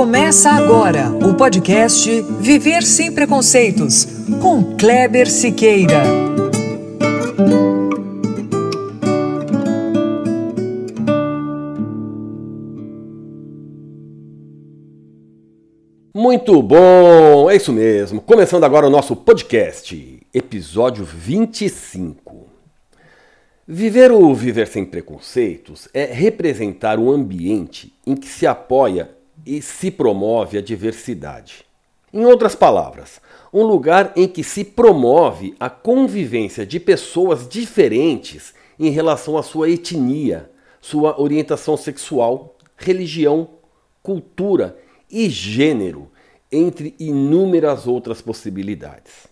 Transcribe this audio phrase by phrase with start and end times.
[0.00, 4.06] Começa agora o podcast Viver Sem Preconceitos,
[4.40, 6.02] com Kleber Siqueira.
[16.14, 18.22] Muito bom, é isso mesmo.
[18.22, 22.48] Começando agora o nosso podcast, episódio 25.
[23.68, 29.90] Viver o viver sem preconceitos é representar um ambiente em que se apoia e se
[29.90, 31.64] promove a diversidade.
[32.12, 33.20] Em outras palavras,
[33.52, 39.70] um lugar em que se promove a convivência de pessoas diferentes em relação à sua
[39.70, 43.48] etnia, sua orientação sexual, religião,
[44.02, 44.76] cultura
[45.10, 46.10] e gênero,
[46.50, 49.28] entre inúmeras outras possibilidades.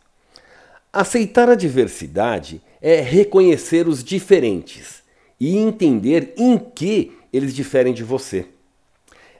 [0.93, 5.03] Aceitar a diversidade é reconhecer os diferentes
[5.41, 8.47] e entender em que eles diferem de você.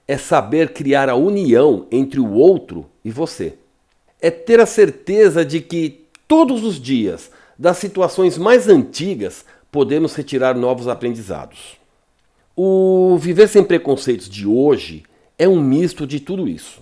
[0.09, 3.59] É saber criar a união entre o outro e você.
[4.21, 10.57] É ter a certeza de que todos os dias, das situações mais antigas, podemos retirar
[10.57, 11.77] novos aprendizados.
[12.57, 15.05] O Viver Sem Preconceitos de hoje
[15.39, 16.81] é um misto de tudo isso.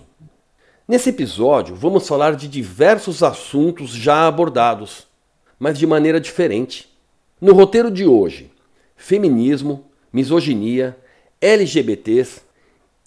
[0.87, 5.05] Nesse episódio, vamos falar de diversos assuntos já abordados,
[5.59, 6.89] mas de maneira diferente.
[7.41, 8.49] No roteiro de hoje,
[8.95, 10.97] feminismo, misoginia,
[11.41, 12.46] LGBTs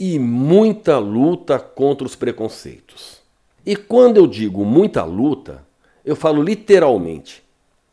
[0.00, 3.20] e muita luta contra os preconceitos.
[3.66, 5.62] E quando eu digo muita luta,
[6.02, 7.42] eu falo literalmente,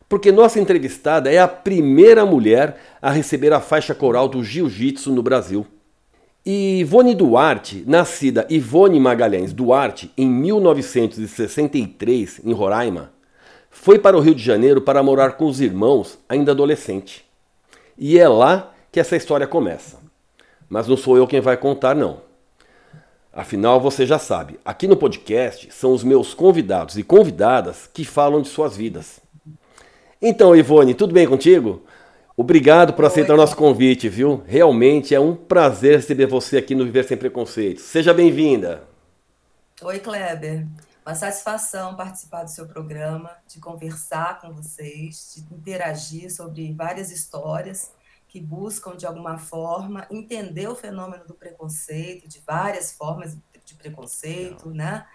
[0.08, 5.22] porque nossa entrevistada é a primeira mulher a receber a faixa coral do jiu-jitsu no
[5.22, 5.66] Brasil.
[6.46, 13.12] E Ivone Duarte, nascida Ivone Magalhães Duarte em 1963 em Roraima,
[13.70, 17.26] foi para o Rio de Janeiro para morar com os irmãos ainda adolescente.
[17.98, 20.08] E é lá que essa história começa.
[20.68, 22.20] Mas não sou eu quem vai contar, não.
[23.32, 28.42] Afinal, você já sabe, aqui no podcast são os meus convidados e convidadas que falam
[28.42, 29.20] de suas vidas.
[30.20, 31.84] Então, Ivone, tudo bem contigo?
[32.36, 34.42] Obrigado por aceitar o nosso convite, viu?
[34.46, 37.84] Realmente é um prazer receber você aqui no Viver Sem Preconceitos.
[37.84, 38.82] Seja bem-vinda.
[39.82, 40.66] Oi, Kleber.
[41.06, 47.92] Uma satisfação participar do seu programa, de conversar com vocês, de interagir sobre várias histórias
[48.28, 54.70] que buscam, de alguma forma, entender o fenômeno do preconceito, de várias formas de preconceito,
[54.70, 55.06] né?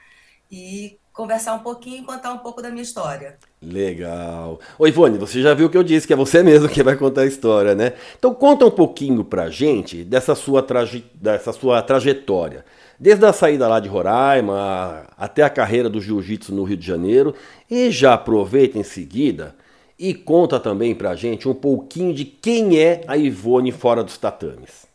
[0.52, 3.38] E conversar um pouquinho e contar um pouco da minha história.
[3.62, 4.60] Legal.
[4.78, 6.96] Oi, Ivone, você já viu o que eu disse, que é você mesmo que vai
[6.96, 7.94] contar a história, né?
[8.18, 11.06] Então conta um pouquinho pra gente dessa sua, traje...
[11.14, 12.66] dessa sua trajetória.
[13.00, 17.36] Desde a saída lá de Roraima até a carreira do jiu-jitsu no Rio de Janeiro.
[17.70, 19.56] E já aproveita em seguida
[20.04, 24.86] e conta também pra gente um pouquinho de quem é a Ivone fora dos tatames.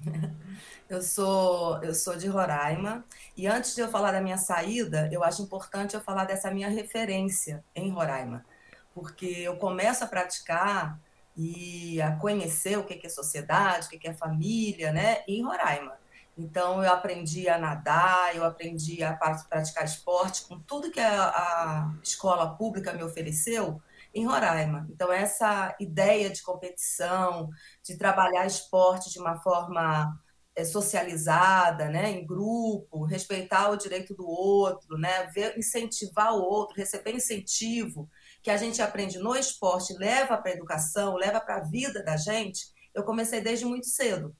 [0.88, 3.04] Eu sou, eu sou de Roraima
[3.36, 6.68] e antes de eu falar da minha saída, eu acho importante eu falar dessa minha
[6.68, 8.44] referência em Roraima,
[8.92, 10.98] porque eu começo a praticar
[11.36, 15.92] e a conhecer o que é sociedade, o que é família, né, em Roraima.
[16.36, 21.94] Então, eu aprendi a nadar, eu aprendi a praticar esporte com tudo que a, a
[22.02, 23.80] escola pública me ofereceu
[24.14, 24.86] em Roraima.
[24.90, 27.48] Então, essa ideia de competição,
[27.84, 30.12] de trabalhar esporte de uma forma
[30.54, 36.76] é, socializada, né, em grupo, respeitar o direito do outro, né, ver, incentivar o outro,
[36.76, 38.08] receber incentivo
[38.42, 42.16] que a gente aprende no esporte, leva para a educação, leva para a vida da
[42.16, 44.34] gente, eu comecei desde muito cedo.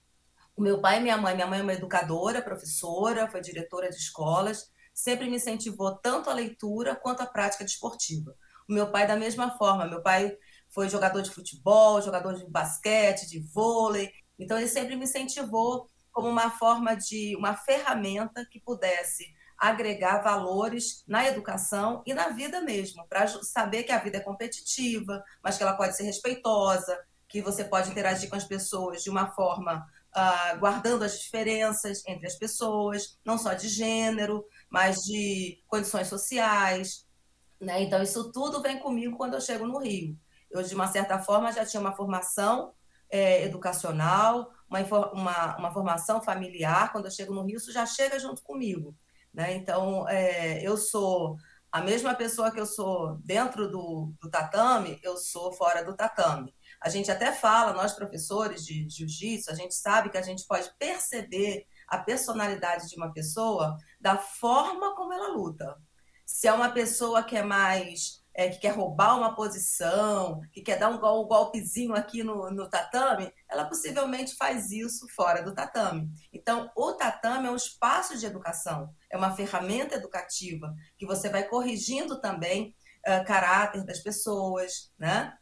[0.57, 3.97] O meu pai e minha mãe, minha mãe é uma educadora, professora, foi diretora de
[3.97, 8.35] escolas, sempre me incentivou tanto a leitura quanto a prática desportiva.
[8.71, 10.33] O meu pai da mesma forma, meu pai
[10.73, 14.09] foi jogador de futebol, jogador de basquete, de vôlei,
[14.39, 19.27] então ele sempre me incentivou como uma forma de uma ferramenta que pudesse
[19.59, 25.21] agregar valores na educação e na vida mesmo, para saber que a vida é competitiva,
[25.43, 26.97] mas que ela pode ser respeitosa,
[27.29, 29.85] que você pode interagir com as pessoas de uma forma
[30.17, 37.10] uh, guardando as diferenças entre as pessoas, não só de gênero, mas de condições sociais.
[37.61, 37.83] Né?
[37.83, 40.17] Então, isso tudo vem comigo quando eu chego no Rio.
[40.51, 42.73] Eu, de uma certa forma, já tinha uma formação
[43.11, 44.81] é, educacional, uma,
[45.13, 48.97] uma, uma, formação familiar, quando eu chego no Rio, isso já chega junto comigo.
[49.33, 49.55] Né?
[49.55, 51.37] Então, é, eu sou
[51.71, 56.53] a mesma pessoa que eu sou dentro do, do tatame, eu sou fora do tatame.
[56.81, 60.69] A gente até fala, nós professores de jiu-jitsu, a gente sabe que a gente pode
[60.79, 65.77] perceber a personalidade de uma pessoa da forma como ela luta.
[66.33, 70.79] Se é uma pessoa que é mais é, que quer roubar uma posição, que quer
[70.79, 76.09] dar um, um golpezinho aqui no, no tatame, ela possivelmente faz isso fora do tatame.
[76.33, 81.49] Então, o tatame é um espaço de educação, é uma ferramenta educativa que você vai
[81.49, 82.77] corrigindo também
[83.09, 85.37] uh, caráter das pessoas, né?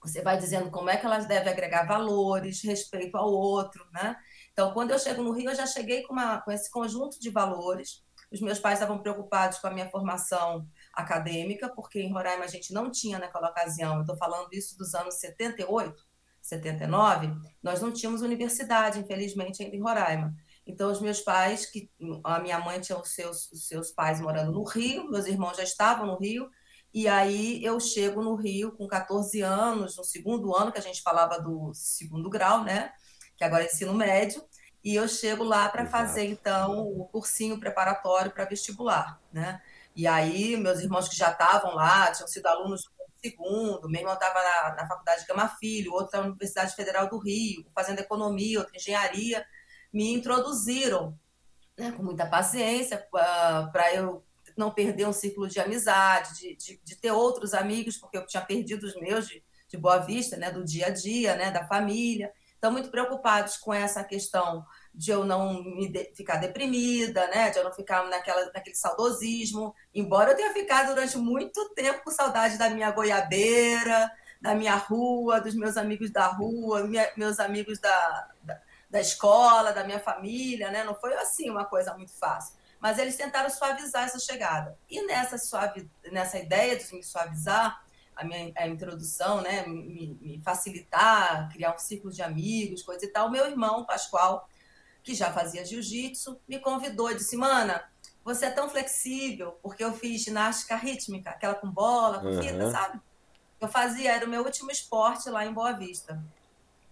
[0.00, 4.16] Você vai dizendo como é que elas devem agregar valores, respeito ao outro, né?
[4.52, 7.30] Então, quando eu chego no Rio, eu já cheguei com, uma, com esse conjunto de
[7.30, 8.02] valores.
[8.30, 12.72] Os meus pais estavam preocupados com a minha formação acadêmica, porque em Roraima a gente
[12.72, 16.02] não tinha naquela ocasião, estou falando isso dos anos 78,
[16.40, 17.32] 79,
[17.62, 20.34] nós não tínhamos universidade, infelizmente, ainda em Roraima.
[20.66, 21.90] Então, os meus pais, que
[22.22, 25.64] a minha mãe tinha os seus, os seus pais morando no Rio, meus irmãos já
[25.64, 26.48] estavam no Rio,
[26.92, 31.02] e aí eu chego no Rio com 14 anos, no segundo ano, que a gente
[31.02, 32.92] falava do segundo grau, né?
[33.36, 34.42] Que agora é ensino médio,
[34.82, 39.60] e eu chego lá para fazer, então, o cursinho preparatório para vestibular, né?
[39.94, 42.90] E aí, meus irmãos que já estavam lá, tinham sido alunos do
[43.20, 47.18] segundo, meu irmão estava na, na faculdade de Gama Filho, outro na Universidade Federal do
[47.18, 49.44] Rio, fazendo economia, outra engenharia,
[49.92, 51.18] me introduziram
[51.76, 54.24] né, com muita paciência para eu
[54.56, 58.44] não perder um ciclo de amizade, de, de, de, ter outros amigos, porque eu tinha
[58.44, 62.32] perdido os meus de, de Boa Vista, né, do dia a dia, né, da família.
[62.60, 67.64] Então, muito preocupados com essa questão de eu não de, ficar deprimida, né, de eu
[67.64, 72.68] não ficar naquela, naquele saudosismo, embora eu tenha ficado durante muito tempo com saudade da
[72.68, 74.12] minha goiabeira,
[74.42, 78.60] da minha rua, dos meus amigos da rua, minha, meus amigos da, da,
[78.90, 80.84] da escola, da minha família, né?
[80.84, 84.74] Não foi assim uma coisa muito fácil mas eles tentaram suavizar essa chegada.
[84.88, 87.84] E nessa, suave, nessa ideia de me suavizar,
[88.20, 93.08] a minha a introdução, né, me, me, facilitar, criar um ciclo de amigos, coisa e
[93.08, 94.46] tal, meu irmão, Pascoal,
[95.02, 97.82] que já fazia jiu-jitsu, me convidou e disse, Mana,
[98.22, 102.42] você é tão flexível, porque eu fiz ginástica rítmica, aquela com bola, com uhum.
[102.42, 103.00] fita, sabe?
[103.58, 106.22] Eu fazia, era o meu último esporte lá em Boa Vista.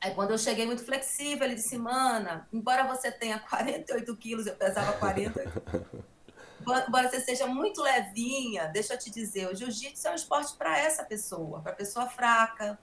[0.00, 4.54] Aí quando eu cheguei muito flexível, ele disse, mana, embora você tenha 48 quilos, eu
[4.54, 5.42] pesava 40,
[6.86, 10.78] embora você seja muito levinha, deixa eu te dizer, o jiu-jitsu é um esporte para
[10.78, 12.78] essa pessoa, para pessoa fraca,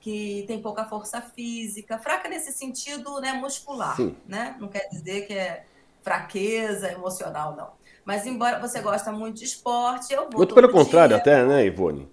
[0.00, 4.16] que tem pouca força física, fraca nesse sentido né, muscular, Sim.
[4.26, 4.56] né?
[4.58, 5.64] Não quer dizer que é
[6.02, 7.72] fraqueza emocional, não.
[8.04, 12.10] Mas embora você gosta muito de esporte, eu vou Muito pelo contrário até, né, Ivone?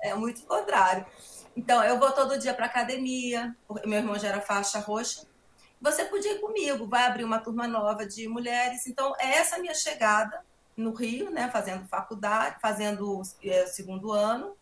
[0.00, 1.04] É, muito contrário.
[1.56, 3.54] Então, eu vou todo dia para academia,
[3.84, 5.26] meu irmão já era faixa roxa.
[5.80, 8.86] Você podia ir comigo, vai abrir uma turma nova de mulheres.
[8.86, 10.40] Então, é essa minha chegada
[10.78, 14.56] no Rio, né, fazendo faculdade, fazendo é, segundo ano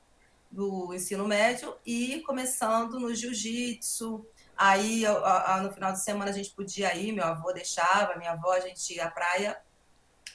[0.51, 4.27] do ensino médio e começando no jiu-jitsu.
[4.57, 8.17] Aí, eu, a, a, no final de semana, a gente podia ir, meu avô deixava,
[8.17, 9.61] minha avó, a gente ia à praia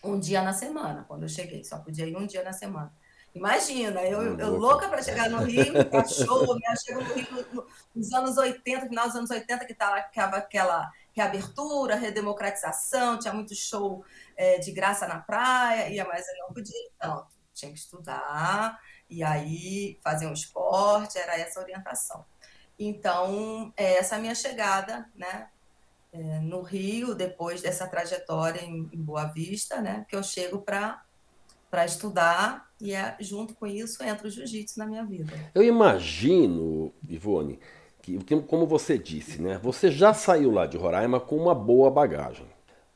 [0.04, 1.64] um dia na semana, quando eu cheguei.
[1.64, 2.94] Só podia ir um dia na semana.
[3.34, 6.76] Imagina, eu, eu louca para chegar no Rio, para show, né?
[6.86, 11.96] chego no Rio no, nos anos 80, final dos anos 80, que estava aquela reabertura,
[11.96, 14.04] redemocratização, tinha muito show
[14.36, 18.80] é, de graça na praia, ia mais eu não podia tanto, tinha que estudar,
[19.10, 22.26] e aí fazer um esporte, era essa orientação.
[22.80, 25.50] Então, é essa minha chegada, né,
[26.14, 31.04] é, no Rio, depois dessa trajetória em, em Boa Vista, né, que eu chego para
[31.70, 35.34] para estudar e é, junto com isso entra o jiu-jitsu na minha vida.
[35.56, 37.62] Eu imagino, Ivone,
[38.02, 42.46] que como você disse, né, você já saiu lá de Roraima com uma boa bagagem,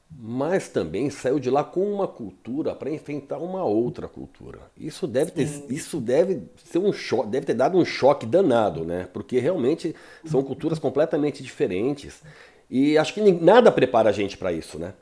[0.10, 4.60] mas também saiu de lá com uma cultura para enfrentar uma outra cultura.
[4.78, 9.08] Isso deve ter, isso deve ser um choque, deve ter dado um choque danado, né?
[9.14, 9.96] Porque realmente
[10.26, 12.22] são culturas completamente diferentes
[12.70, 14.94] e acho que nada prepara a gente para isso, né?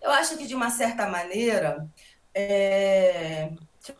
[0.00, 1.86] Eu acho que de uma certa maneira
[2.34, 3.50] é,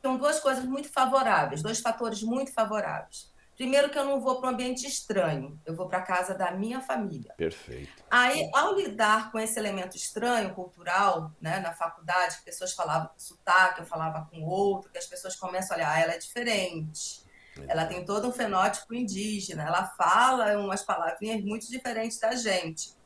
[0.03, 3.32] são duas coisas muito favoráveis, dois fatores muito favoráveis.
[3.63, 6.51] Primeiro que eu não vou para um ambiente estranho, eu vou para a casa da
[6.51, 7.33] minha família.
[7.37, 8.03] Perfeito.
[8.11, 13.21] Aí, ao lidar com esse elemento estranho, cultural, né, na faculdade, que pessoas falavam com
[13.21, 17.23] sotaque, eu falava com outro, que as pessoas começam a olhar, ah, ela é diferente,
[17.69, 22.97] ela tem todo um fenótipo indígena, ela fala umas palavrinhas muito diferentes da gente.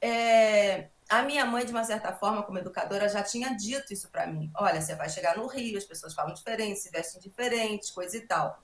[0.00, 4.26] É, a minha mãe, de uma certa forma, como educadora, já tinha dito isso para
[4.26, 4.50] mim.
[4.56, 8.22] Olha, você vai chegar no Rio, as pessoas falam diferente, se vestem diferentes, coisa e
[8.22, 8.58] tal.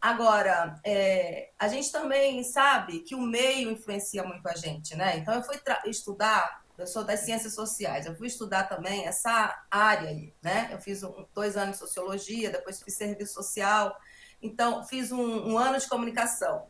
[0.00, 5.16] Agora, é, a gente também sabe que o meio influencia muito a gente, né?
[5.16, 10.10] Então, eu fui estudar, eu sou das ciências sociais, eu fui estudar também essa área
[10.10, 10.68] aí, né?
[10.70, 13.96] Eu fiz um, dois anos de sociologia, depois fiz serviço social,
[14.40, 16.66] então, fiz um, um ano de comunicação.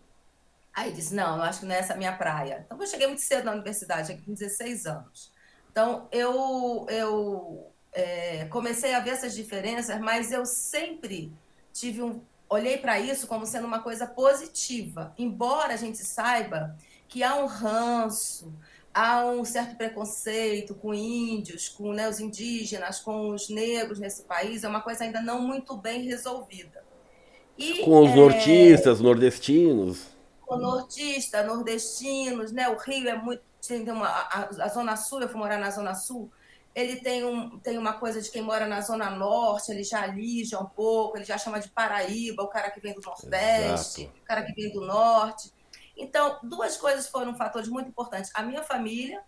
[0.72, 2.62] Aí disse, não, eu acho que não é essa a minha praia.
[2.64, 5.32] Então, eu cheguei muito cedo na universidade, com 16 anos.
[5.70, 11.32] Então, eu, eu é, comecei a ver essas diferenças, mas eu sempre
[11.72, 16.76] tive um, olhei para isso como sendo uma coisa positiva, embora a gente saiba
[17.08, 18.52] que há um ranço,
[18.92, 24.64] há um certo preconceito com índios, com né, os indígenas, com os negros nesse país,
[24.64, 26.84] é uma coisa ainda não muito bem resolvida.
[27.58, 30.06] E, com os é, nortistas, nordestinos.
[30.42, 32.68] Com nortistas, nordestinos, né?
[32.68, 33.42] O Rio é muito.
[33.66, 36.30] Tem uma, a, a Zona Sul, eu fui morar na Zona Sul,
[36.76, 40.60] ele tem, um, tem uma coisa de quem mora na Zona Norte, ele já alija
[40.60, 44.18] um pouco, ele já chama de Paraíba, o cara que vem do Nordeste, Exato.
[44.20, 45.50] o cara que vem do Norte.
[45.96, 48.30] Então, duas coisas foram fatores muito importantes.
[48.34, 49.24] A minha família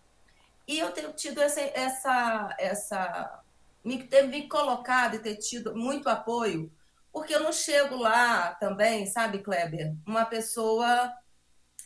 [0.67, 1.59] e eu tenho tido essa...
[1.59, 3.41] essa, essa
[3.83, 6.71] me ter me colocado e ter tido muito apoio,
[7.11, 9.95] porque eu não chego lá também, sabe, Kleber?
[10.05, 11.11] Uma pessoa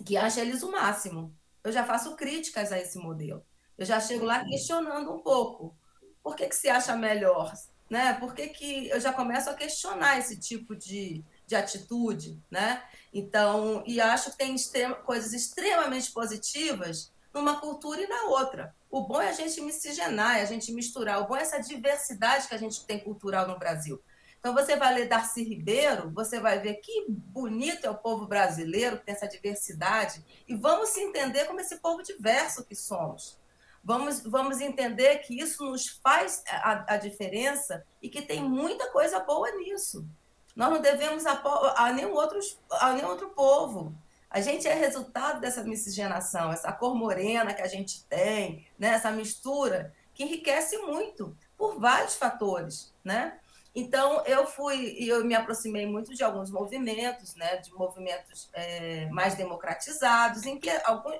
[0.03, 1.33] que acha eles o máximo.
[1.63, 3.45] Eu já faço críticas a esse modelo.
[3.77, 5.75] Eu já chego lá questionando um pouco.
[6.23, 7.51] Por que, que se acha melhor?
[7.89, 8.13] Né?
[8.13, 12.39] Por que, que eu já começo a questionar esse tipo de, de atitude?
[12.49, 12.81] Né?
[13.13, 18.75] Então, e acho que tem extrema, coisas extremamente positivas numa cultura e na outra.
[18.89, 21.19] O bom é a gente miscigenar, é a gente misturar.
[21.21, 24.01] O bom é essa diversidade que a gente tem cultural no Brasil.
[24.39, 28.97] Então, você vai ler Darcy Ribeiro, você vai ver que bonito é o povo brasileiro,
[28.97, 33.39] que tem essa diversidade, e vamos se entender como esse povo diverso que somos.
[33.83, 39.19] Vamos, vamos entender que isso nos faz a, a diferença e que tem muita coisa
[39.19, 40.07] boa nisso.
[40.55, 41.41] Nós não devemos a,
[41.75, 42.39] a, nenhum outro,
[42.71, 43.93] a nenhum outro povo.
[44.29, 48.89] A gente é resultado dessa miscigenação, essa cor morena que a gente tem, né?
[48.89, 53.39] essa mistura que enriquece muito por vários fatores, né?
[53.75, 57.57] Então eu fui e eu me aproximei muito de alguns movimentos, né?
[57.57, 61.11] De movimentos é, mais democratizados, em que algum,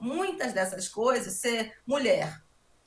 [0.00, 2.42] muitas dessas coisas, ser mulher,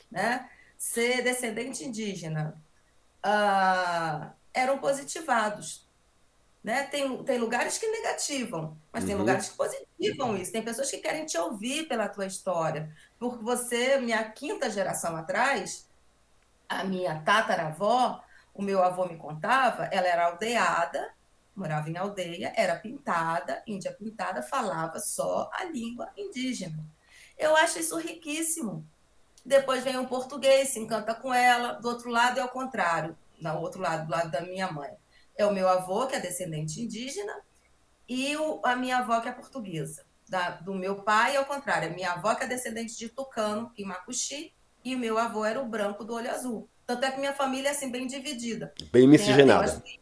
[0.10, 0.50] né?
[0.78, 2.56] ser descendente indígena,
[3.26, 5.88] uh, eram positivados.
[6.64, 6.84] Né?
[6.84, 9.10] Tem, tem lugares que negativam, mas uhum.
[9.10, 10.52] tem lugares que positivam isso.
[10.52, 12.94] Tem pessoas que querem te ouvir pela tua história.
[13.18, 15.90] Porque você, minha quinta geração atrás,
[16.68, 18.22] a minha tataravó,
[18.54, 21.14] o meu avô me contava, ela era aldeada,
[21.60, 26.84] morava em aldeia, era pintada, índia pintada, falava só a língua indígena.
[27.38, 28.86] Eu acho isso riquíssimo.
[29.46, 33.50] Depois vem um português, se encanta com ela, do outro lado é o contrário, do
[33.60, 34.92] outro lado, do lado da minha mãe.
[35.38, 37.34] É o meu avô, que é descendente indígena,
[38.08, 40.06] e o, a minha avó, que é portuguesa.
[40.28, 43.86] Da, do meu pai, ao contrário, a minha avó, que é descendente de tucano, em
[43.86, 46.70] Macuxi, e o meu avô era o branco do olho azul.
[46.86, 48.74] Tanto é que minha família é assim, bem dividida.
[48.92, 49.80] Bem miscigenada.
[49.80, 50.00] Tem,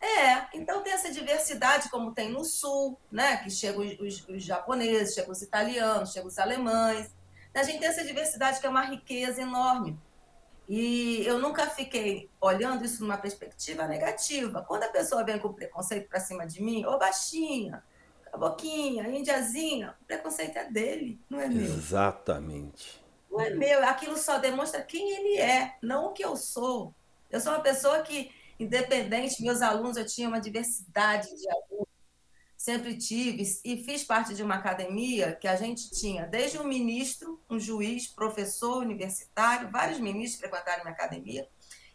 [0.00, 3.36] é, então tem essa diversidade como tem no sul, né?
[3.38, 7.14] Que chegam os, os, os japoneses, chegam os italianos, chegam os alemães.
[7.54, 9.98] A gente tem essa diversidade que é uma riqueza enorme.
[10.66, 14.64] E eu nunca fiquei olhando isso numa perspectiva negativa.
[14.66, 17.82] Quando a pessoa vem com preconceito para cima de mim, ô baixinha,
[18.38, 21.64] boquinha, indiazinha, o preconceito é dele, não é meu.
[21.64, 23.04] Exatamente.
[23.30, 23.84] Não é meu.
[23.84, 26.94] Aquilo só demonstra quem ele é, não o que eu sou.
[27.28, 31.88] Eu sou uma pessoa que independente, meus alunos, eu tinha uma diversidade de alunos,
[32.56, 37.42] sempre tive, e fiz parte de uma academia que a gente tinha desde um ministro,
[37.48, 41.48] um juiz, professor universitário, vários ministros frequentaram minha academia,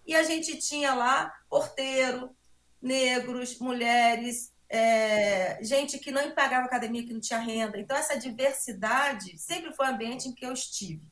[0.07, 2.35] e a gente tinha lá porteiro,
[2.81, 7.79] negros, mulheres, é, gente que não pagava academia, que não tinha renda.
[7.79, 11.07] Então, essa diversidade sempre foi o ambiente em que eu estive.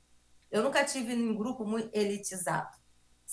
[0.51, 2.83] Eu nunca tive um grupo muito elitizado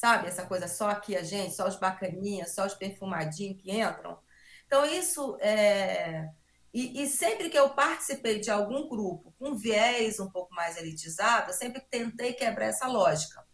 [0.01, 0.29] sabe?
[0.29, 4.19] Essa coisa só aqui a gente, só os bacaninhas, só os perfumadinhos que entram.
[4.67, 6.27] Então, isso é.
[6.73, 11.51] E, e, sempre que eu participei de algum grupo com viés um pouco mais elitizado,
[11.51, 13.45] eu sempre tentei quebrar essa lógica.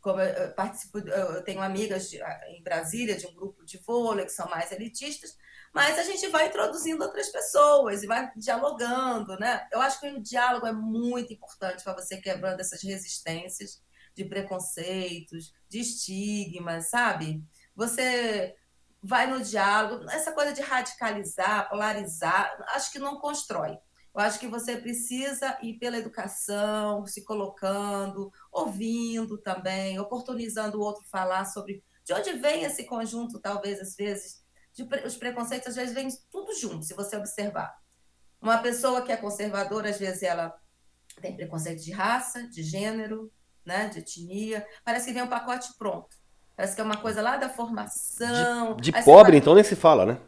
[0.00, 4.32] Como eu, participo, eu tenho amigas de, em Brasília de um grupo de vôlei que
[4.32, 5.36] são mais elitistas,
[5.72, 9.68] mas a gente vai introduzindo outras pessoas e vai dialogando, né?
[9.70, 13.82] Eu acho que o diálogo é muito importante para você quebrando essas resistências
[14.14, 17.44] de preconceitos, de estigmas, sabe?
[17.74, 18.54] Você
[19.02, 23.76] vai no diálogo, essa coisa de radicalizar, polarizar, acho que não constrói.
[24.14, 31.02] Eu acho que você precisa ir pela educação, se colocando, ouvindo também, oportunizando o outro
[31.10, 35.94] falar sobre de onde vem esse conjunto, talvez, às vezes, de, os preconceitos, às vezes,
[35.94, 37.74] vêm tudo junto, se você observar.
[38.40, 40.54] Uma pessoa que é conservadora, às vezes, ela
[41.20, 43.32] tem preconceito de raça, de gênero,
[43.64, 44.66] né, de etnia.
[44.84, 46.16] Parece que vem um pacote pronto.
[46.56, 48.76] Parece que é uma coisa lá da formação.
[48.76, 50.18] De, de pobre, então, nem se fala, né?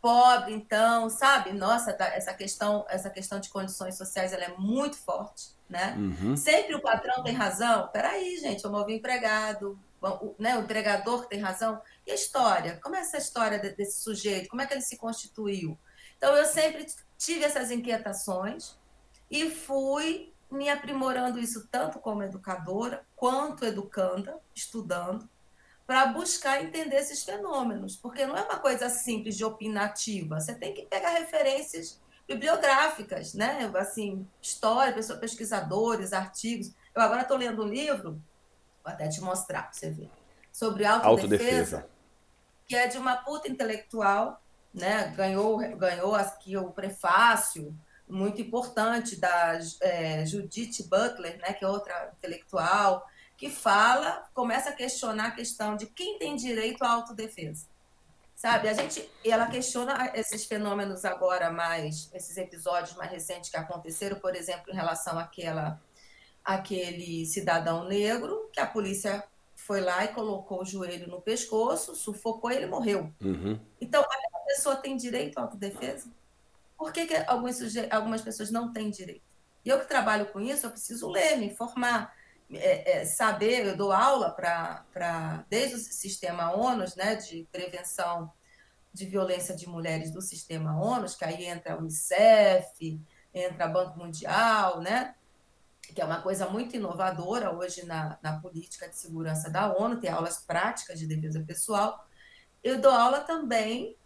[0.00, 1.52] Pobre, então, sabe?
[1.52, 5.94] Nossa, tá, essa questão, essa questão de condições sociais ela é muito forte, né?
[5.96, 6.36] Uhum.
[6.36, 7.88] Sempre o patrão tem razão.
[7.88, 11.80] Peraí, gente, vamos ouvir empregado, o, né, o empregador tem razão.
[12.06, 12.78] E a história?
[12.82, 14.50] Como é essa história desse sujeito?
[14.50, 15.78] Como é que ele se constituiu?
[16.18, 16.84] Então, eu sempre
[17.16, 18.76] tive essas inquietações
[19.30, 25.28] e fui me aprimorando isso tanto como educadora quanto educanda, estudando,
[25.86, 30.40] para buscar entender esses fenômenos, porque não é uma coisa simples de opinativa.
[30.40, 33.70] Você tem que pegar referências bibliográficas, né?
[33.76, 36.72] Assim, história, pesquisadores, artigos.
[36.94, 38.12] Eu agora estou lendo um livro,
[38.82, 40.10] vou até te mostrar para você ver,
[40.50, 41.88] sobre autodefesa, autodefesa,
[42.66, 44.40] que é de uma puta intelectual,
[44.72, 45.08] né?
[45.14, 47.76] Ganhou, ganhou aqui o prefácio
[48.08, 51.52] muito importante da é, Judith Butler, né?
[51.52, 53.06] Que é outra intelectual
[53.36, 57.66] que fala, começa a questionar a questão de quem tem direito à autodefesa.
[58.36, 64.18] Sabe, a gente, ela questiona esses fenômenos agora mais, esses episódios mais recentes que aconteceram,
[64.18, 65.80] por exemplo, em relação àquela,
[66.44, 72.50] àquele cidadão negro, que a polícia foi lá e colocou o joelho no pescoço, sufocou
[72.50, 73.12] e ele morreu.
[73.20, 73.58] Uhum.
[73.80, 76.10] Então, a pessoa tem direito à autodefesa?
[76.84, 77.60] Por que, que alguns
[77.90, 79.24] algumas pessoas não têm direito?
[79.64, 82.14] E eu que trabalho com isso, eu preciso ler, me informar
[82.52, 88.30] é, é, saber, eu dou aula para, desde o sistema ONU, né, de prevenção
[88.92, 93.00] de violência de mulheres do sistema ONU, que aí entra a Unicef,
[93.32, 95.14] entra Banco Mundial, né,
[95.80, 100.10] que é uma coisa muito inovadora hoje na, na política de segurança da ONU, tem
[100.10, 102.06] aulas práticas de defesa pessoal.
[102.62, 103.96] Eu dou aula também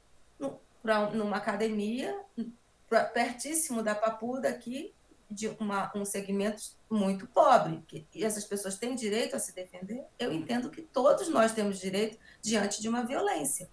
[0.81, 2.45] para numa academia pra,
[2.89, 4.95] pertíssimo da Papuda aqui,
[5.31, 10.07] de uma, um segmento muito pobre, que, e essas pessoas têm direito a se defender,
[10.19, 13.69] eu entendo que todos nós temos direito diante de uma violência,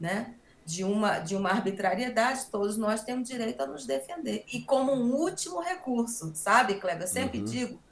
[0.00, 0.34] né?
[0.64, 4.44] de, uma, de uma arbitrariedade, todos nós temos direito a nos defender.
[4.52, 7.02] E como um último recurso, sabe, Kleber?
[7.02, 7.44] Eu sempre uhum.
[7.44, 7.82] digo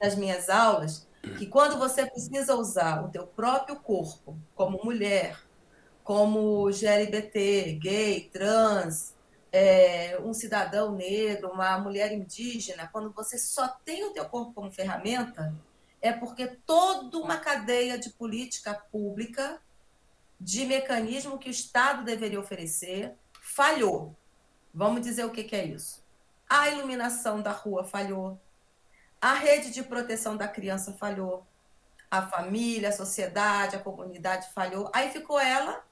[0.00, 1.06] nas minhas aulas
[1.38, 5.38] que quando você precisa usar o teu próprio corpo como mulher,
[6.02, 9.14] como GLBT, gay, trans,
[9.54, 14.72] é, um cidadão negro, uma mulher indígena, quando você só tem o teu corpo como
[14.72, 15.54] ferramenta,
[16.02, 19.62] é porque toda uma cadeia de política pública,
[20.40, 24.16] de mecanismo que o Estado deveria oferecer, falhou.
[24.74, 26.04] Vamos dizer o que, que é isso?
[26.50, 28.36] A iluminação da rua falhou,
[29.20, 31.46] a rede de proteção da criança falhou,
[32.10, 34.90] a família, a sociedade, a comunidade falhou.
[34.92, 35.84] Aí ficou ela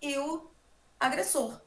[0.00, 0.50] e o
[0.98, 1.60] agressor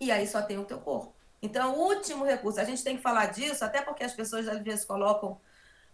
[0.00, 1.14] e aí só tem o teu corpo.
[1.42, 4.62] Então, o último recurso, a gente tem que falar disso, até porque as pessoas às
[4.62, 5.40] vezes colocam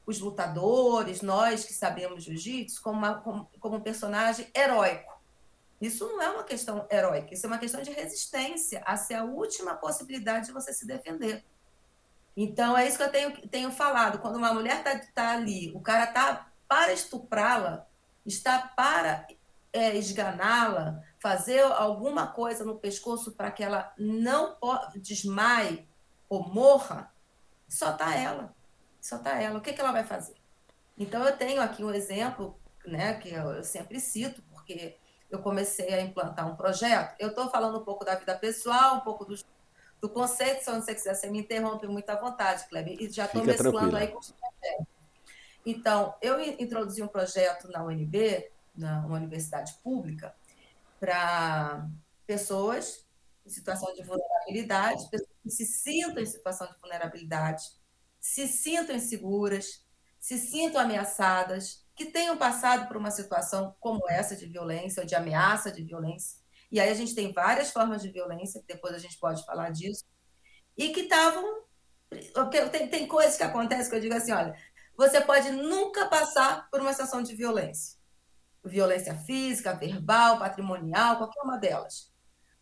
[0.05, 5.17] os lutadores, nós que sabemos jiu-jitsu, como, como, como um personagem heróico.
[5.81, 9.25] Isso não é uma questão heróica, isso é uma questão de resistência, a ser a
[9.25, 11.45] última possibilidade de você se defender.
[12.37, 14.19] Então, é isso que eu tenho, tenho falado.
[14.19, 17.87] Quando uma mulher está tá ali, o cara está para estuprá-la,
[18.25, 19.27] está para
[19.77, 24.57] é, esganá-la, fazer alguma coisa no pescoço para que ela não
[24.97, 25.87] desmaie
[26.29, 27.13] ou morra,
[27.69, 28.55] só tá ela.
[29.01, 29.59] Só tá ela.
[29.59, 30.35] O que, que ela vai fazer?
[30.97, 34.97] Então, eu tenho aqui um exemplo, né, que eu sempre cito, porque
[35.31, 37.15] eu comecei a implantar um projeto.
[37.19, 39.35] Eu estou falando um pouco da vida pessoal, um pouco do,
[40.01, 43.45] do conceito, se você quiser, você me interrompe muito à vontade, Kleber, e já estou
[43.45, 43.99] mesclando tranquila.
[43.99, 44.87] aí com os projetos.
[45.67, 50.35] Então, eu introduzi um projeto na UNB, na universidade pública,
[51.01, 51.89] para
[52.27, 53.07] pessoas
[53.45, 57.63] em situação de vulnerabilidade, pessoas que se sintam em situação de vulnerabilidade,
[58.21, 59.85] se sintam inseguras,
[60.19, 65.15] se sintam ameaçadas, que tenham passado por uma situação como essa de violência ou de
[65.15, 66.39] ameaça de violência.
[66.71, 70.05] E aí a gente tem várias formas de violência, depois a gente pode falar disso,
[70.77, 71.65] e que estavam.
[72.71, 74.55] Tem, tem coisas que acontecem que eu digo assim: olha,
[74.97, 77.96] você pode nunca passar por uma situação de violência
[78.67, 82.13] violência física, verbal, patrimonial, qualquer uma delas.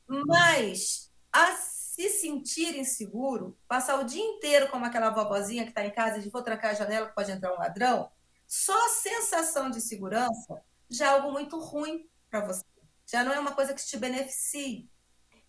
[0.07, 5.90] Mas a se sentir inseguro, passar o dia inteiro como aquela vovozinha que está em
[5.90, 8.11] casa e de vou trancar a janela que pode entrar um ladrão,
[8.47, 12.64] só a sensação de segurança já é algo muito ruim para você.
[13.07, 14.88] Já não é uma coisa que te beneficie.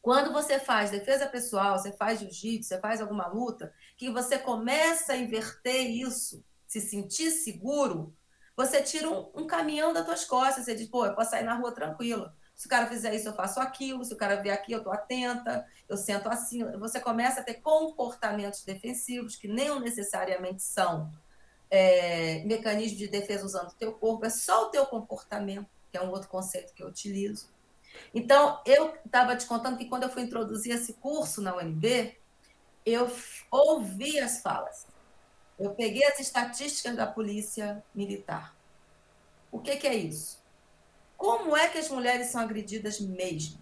[0.02, 5.14] Quando você faz defesa pessoal, você faz jiu-jitsu, você faz alguma luta, que você começa
[5.14, 8.15] a inverter isso, se sentir seguro,
[8.56, 11.56] você tira um, um caminhão das tuas costas, você diz, pô, eu posso sair na
[11.56, 12.32] rua tranquilo.
[12.56, 14.06] Se o cara fizer isso, eu faço aquilo.
[14.06, 16.64] Se o cara vier aqui, eu estou atenta, eu sento assim.
[16.80, 21.12] Você começa a ter comportamentos defensivos que nem necessariamente são
[21.70, 26.02] é, mecanismos de defesa usando o teu corpo, é só o teu comportamento, que é
[26.02, 27.50] um outro conceito que eu utilizo.
[28.14, 32.18] Então, eu estava te contando que quando eu fui introduzir esse curso na UNB,
[32.86, 33.10] eu
[33.52, 34.88] ouvi as falas.
[35.58, 38.56] Eu peguei as estatísticas da polícia militar.
[39.52, 40.44] O que, que é isso?
[41.18, 43.58] como é que as mulheres são agredidas mesmo?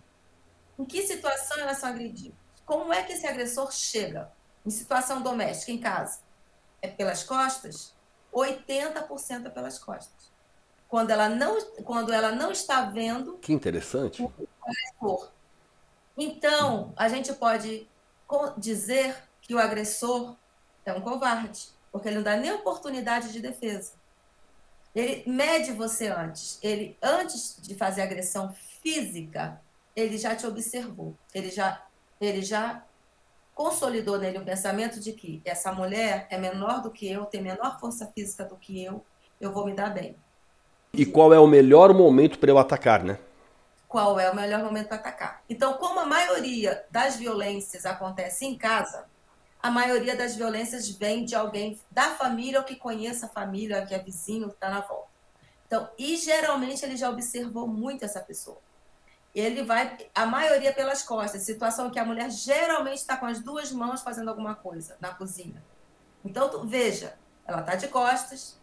[0.78, 2.36] Em que situação elas são agredidas?
[2.66, 4.32] Como é que esse agressor chega?
[4.66, 6.20] Em situação doméstica, em casa?
[6.82, 7.94] É pelas costas?
[8.34, 10.32] 80% é pelas costas.
[10.88, 13.38] Quando ela não, quando ela não está vendo.
[13.38, 14.22] Que interessante.
[14.22, 15.32] O agressor.
[16.18, 17.88] Então, a gente pode
[18.58, 20.36] dizer que o agressor
[20.86, 23.94] é um covarde, porque ele não dá nem oportunidade de defesa.
[24.96, 26.58] Ele mede você antes.
[26.62, 28.52] Ele, antes de fazer agressão
[28.82, 29.62] física,
[29.96, 31.16] ele já te observou.
[31.34, 31.86] Ele já,
[32.20, 32.84] ele já
[33.54, 37.80] consolidou nele o pensamento de que essa mulher é menor do que eu, tem menor
[37.80, 39.06] força física do que eu,
[39.40, 40.16] eu vou me dar bem.
[40.92, 43.20] E qual é o melhor momento para eu atacar, né?
[43.88, 45.44] Qual é o melhor momento para atacar?
[45.48, 49.06] Então, como a maioria das violências acontece em casa,
[49.64, 53.96] a maioria das violências vem de alguém da família ou que conheça a família, que
[53.96, 55.08] é vizinho, que está na volta.
[55.66, 58.58] Então, e geralmente ele já observou muito essa pessoa.
[59.34, 63.72] Ele vai, a maioria pelas costas, situação que a mulher geralmente está com as duas
[63.72, 65.64] mãos fazendo alguma coisa na cozinha.
[66.26, 67.16] Então, tu, veja,
[67.48, 68.60] ela está de costas.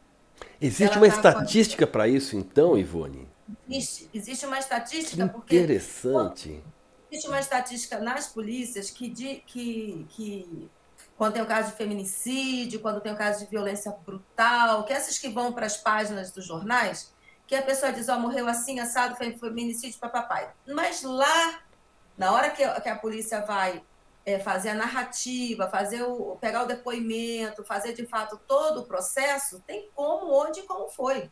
[0.61, 3.27] Existe uma tá estatística para isso, então, Ivone?
[3.69, 5.61] Existe, existe uma estatística que porque.
[5.61, 6.63] Interessante.
[7.11, 10.71] Existe uma estatística nas polícias que, de, que, que
[11.21, 15.19] quando tem o caso de feminicídio, quando tem o caso de violência brutal, que essas
[15.19, 17.15] que vão para as páginas dos jornais,
[17.47, 20.51] que a pessoa diz, ó, oh, morreu assim, assado, foi feminicídio para papai.
[20.67, 21.61] Mas lá,
[22.17, 23.85] na hora que, que a polícia vai
[24.25, 29.61] é, fazer a narrativa, fazer o, pegar o depoimento, fazer de fato todo o processo,
[29.67, 31.31] tem como, onde e como foi.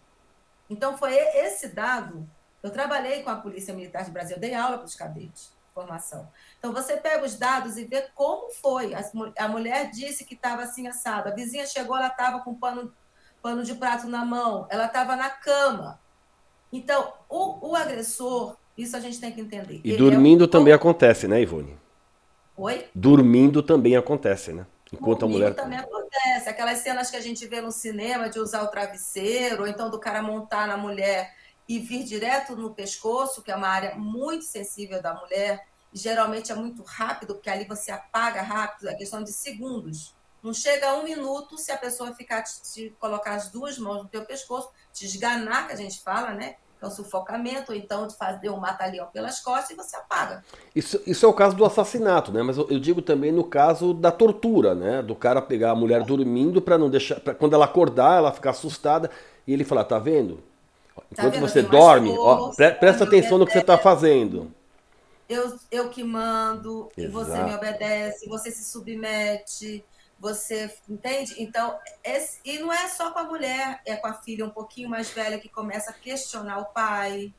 [0.69, 2.29] Então, foi esse dado.
[2.63, 6.29] Eu trabalhei com a Polícia Militar de Brasil, dei aula para os cadetes informação.
[6.59, 8.93] Então, você pega os dados e vê como foi.
[9.39, 11.31] A mulher disse que estava assim assada.
[11.31, 12.93] A vizinha chegou, ela estava com pano,
[13.41, 14.67] pano de prato na mão.
[14.69, 16.01] Ela estava na cama.
[16.73, 19.81] Então, o, o, agressor, isso a gente tem que entender.
[19.85, 20.51] E dormindo é um...
[20.51, 21.79] também acontece, né, Ivone?
[22.57, 22.89] Oi?
[22.95, 24.67] Dormindo também acontece, né?
[24.93, 25.55] Enquanto Dormindo a mulher.
[25.55, 26.49] também acontece.
[26.49, 29.99] Aquelas cenas que a gente vê no cinema de usar o travesseiro, ou então do
[29.99, 31.33] cara montar na mulher
[31.69, 35.67] e vir direto no pescoço, que é uma área muito sensível da mulher,
[35.99, 40.15] geralmente é muito rápido, porque ali você apaga rápido, é questão de segundos.
[40.43, 44.05] Não chega a um minuto se a pessoa ficar te, te colocar as duas mãos
[44.05, 46.55] no teu pescoço, te esganar, que a gente fala, né?
[46.79, 50.45] Que é o sufocamento, ou então fazer um mata-leão pelas costas e você apaga.
[50.75, 52.41] Isso, isso é o caso do assassinato, né?
[52.41, 55.03] Mas eu, eu digo também no caso da tortura, né?
[55.03, 57.19] Do cara pegar a mulher dormindo para não deixar.
[57.19, 59.11] Pra, quando ela acordar, ela ficar assustada
[59.45, 60.37] e ele falar: tá vendo?
[60.95, 61.49] Tá Enquanto tá vendo?
[61.49, 64.53] você dorme, ó, presta atenção no que você está fazendo
[65.29, 67.13] eu, eu que mando, Exato.
[67.13, 69.85] você me obedece, você se submete,
[70.19, 71.35] você entende?
[71.39, 74.89] Então, esse, e não é só com a mulher, é com a filha um pouquinho
[74.89, 77.33] mais velha que começa a questionar o pai.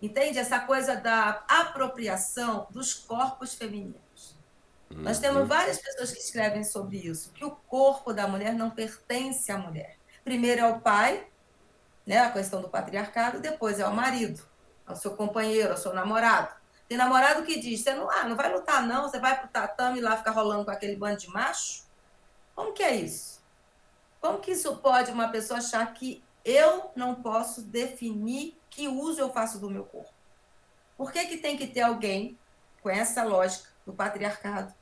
[0.00, 0.38] Entende?
[0.38, 4.36] Essa coisa da apropriação dos corpos femininos.
[4.90, 5.02] Uhum.
[5.02, 5.48] Nós temos uhum.
[5.48, 9.96] várias pessoas que escrevem sobre isso, que o corpo da mulher não pertence à mulher.
[10.24, 11.26] Primeiro é o pai,
[12.06, 14.42] né, a questão do patriarcado, depois é o marido,
[14.88, 16.54] é o seu companheiro, é o seu namorado.
[16.88, 20.00] Tem namorado que diz, você não, ah, não vai lutar não, você vai pro tatame
[20.00, 21.84] lá ficar rolando com aquele bando de macho?
[22.54, 23.40] Como que é isso?
[24.20, 29.32] Como que isso pode uma pessoa achar que eu não posso definir que uso eu
[29.32, 30.12] faço do meu corpo?
[30.96, 32.38] Por que, que tem que ter alguém
[32.82, 34.72] com essa lógica do patriarcado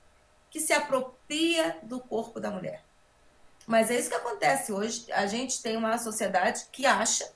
[0.50, 2.84] que se apropria do corpo da mulher?
[3.66, 5.10] Mas é isso que acontece hoje.
[5.10, 7.32] A gente tem uma sociedade que acha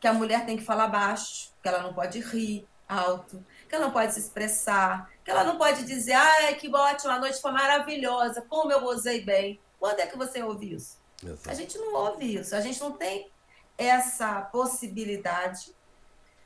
[0.00, 3.86] que a mulher tem que falar baixo, que ela não pode rir alto, que ela
[3.86, 7.52] não pode se expressar, que ela não pode dizer, ai, que ótimo, a noite foi
[7.52, 9.60] maravilhosa, como eu gozei bem.
[9.78, 10.98] Quando é que você ouve isso?
[11.22, 11.50] Exato.
[11.50, 13.30] A gente não ouve isso, a gente não tem
[13.76, 15.74] essa possibilidade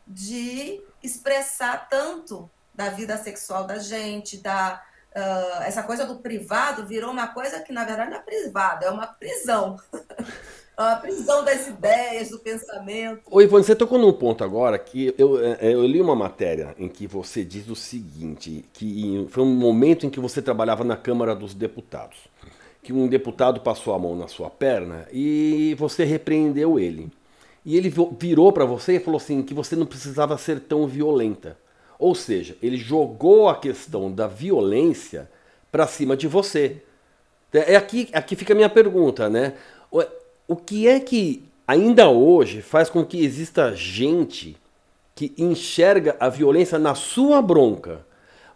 [0.07, 4.83] de expressar tanto da vida sexual da gente, da
[5.15, 8.91] uh, essa coisa do privado virou uma coisa que na verdade não é privado, é
[8.91, 9.79] uma prisão.
[10.91, 13.23] A prisão das ideias, do pensamento.
[13.31, 16.89] Oi, Ivone, você tocou num ponto agora que eu, é, eu li uma matéria em
[16.89, 21.35] que você diz o seguinte, que foi um momento em que você trabalhava na Câmara
[21.35, 22.19] dos Deputados,
[22.83, 27.11] que um deputado passou a mão na sua perna e você repreendeu ele.
[27.65, 31.57] E ele virou para você e falou assim que você não precisava ser tão violenta.
[31.97, 35.31] Ou seja, ele jogou a questão da violência
[35.71, 36.83] para cima de você.
[37.53, 39.55] É aqui, aqui fica a minha pergunta, né?
[40.47, 44.57] O que é que ainda hoje faz com que exista gente
[45.15, 48.05] que enxerga a violência na sua bronca,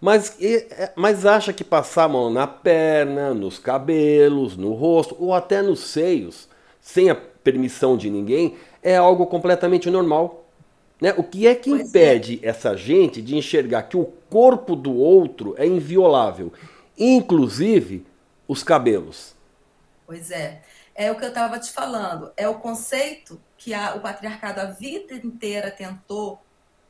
[0.01, 5.33] mas, é, mas acha que passar a mão na perna, nos cabelos, no rosto ou
[5.33, 6.49] até nos seios,
[6.81, 10.45] sem a permissão de ninguém, é algo completamente normal?
[11.01, 11.15] Né?
[11.17, 12.49] O que é que pois impede é.
[12.49, 16.53] essa gente de enxergar que o corpo do outro é inviolável,
[16.99, 18.05] inclusive
[18.49, 19.35] os cabelos?
[20.07, 20.63] Pois é.
[20.99, 22.33] É o que eu estava te falando.
[22.39, 26.41] É o conceito que a, o patriarcado a vida inteira tentou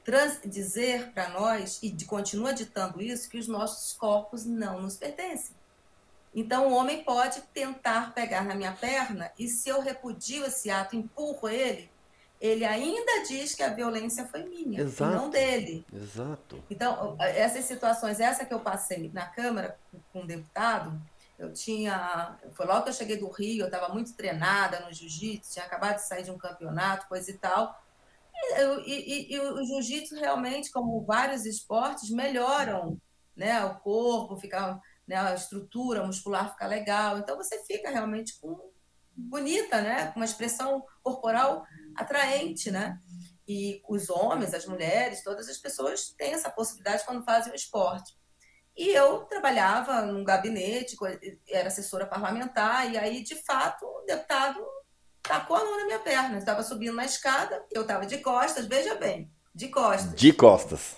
[0.05, 4.97] trans, dizer para nós, e de, continua ditando isso, que os nossos corpos não nos
[4.97, 5.57] pertencem.
[6.33, 10.95] Então, o homem pode tentar pegar na minha perna, e se eu repudio esse ato,
[10.95, 11.91] empurro ele,
[12.41, 15.17] ele ainda diz que a violência foi minha, Exato.
[15.17, 15.85] não dele.
[15.93, 16.63] Exato.
[16.71, 19.77] Então, essas situações, essa que eu passei na Câmara
[20.13, 21.01] com um deputado,
[21.39, 22.39] eu tinha.
[22.53, 25.97] Foi logo que eu cheguei do Rio, eu estava muito treinada no jiu-jitsu, tinha acabado
[25.97, 27.83] de sair de um campeonato, coisa e tal.
[28.85, 33.01] E, e, e o jiu-jitsu realmente, como vários esportes, melhoram
[33.35, 37.19] né, o corpo, fica, né, a estrutura muscular fica legal.
[37.19, 38.71] Então você fica realmente com,
[39.17, 40.13] bonita, né?
[40.13, 43.01] Com uma expressão corporal atraente, né?
[43.49, 48.17] E os homens, as mulheres, todas as pessoas têm essa possibilidade quando fazem o esporte.
[48.77, 50.97] E eu trabalhava num gabinete,
[51.49, 54.65] era assessora parlamentar, e aí, de fato, o deputado
[55.23, 56.39] tacou a mão na minha perna.
[56.39, 60.15] Estava subindo na escada, eu estava de costas, veja bem, de costas.
[60.15, 60.97] De costas.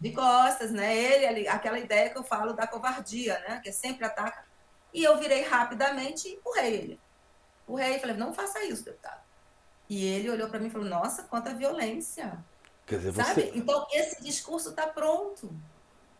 [0.00, 0.96] De costas, né?
[0.96, 3.60] Ele, aquela ideia que eu falo da covardia, né?
[3.62, 4.44] Que sempre ataca.
[4.92, 7.00] E eu virei rapidamente e empurrei ele.
[7.62, 9.22] Empurrei e falei, não faça isso, deputado.
[9.92, 12.42] E ele olhou para mim e falou: Nossa, quanta violência.
[12.86, 13.42] Quer dizer, Sabe?
[13.42, 13.52] Você...
[13.54, 15.54] Então, esse discurso está pronto.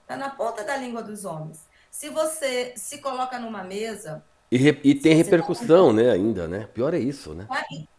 [0.03, 1.67] Está na ponta da língua dos homens.
[1.91, 4.25] Se você se coloca numa mesa.
[4.51, 4.81] E, re...
[4.85, 6.03] e tem repercussão, tá...
[6.03, 6.11] né?
[6.11, 6.69] Ainda, né?
[6.75, 7.47] Pior é isso, né?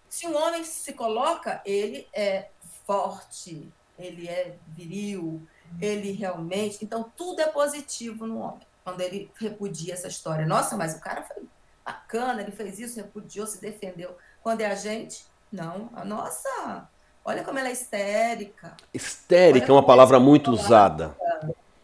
[0.07, 2.49] Se um homem se coloca, ele é
[2.85, 5.41] forte, ele é viril,
[5.81, 6.83] ele realmente.
[6.83, 8.67] Então, tudo é positivo no homem.
[8.83, 10.45] Quando ele repudia essa história.
[10.45, 11.43] Nossa, mas o cara foi
[11.85, 14.15] bacana, ele fez isso, repudiou, se defendeu.
[14.41, 16.87] Quando é a gente, não, a nossa,
[17.23, 18.75] olha como ela é histérica.
[18.93, 21.15] Histérica é uma palavra muito usada.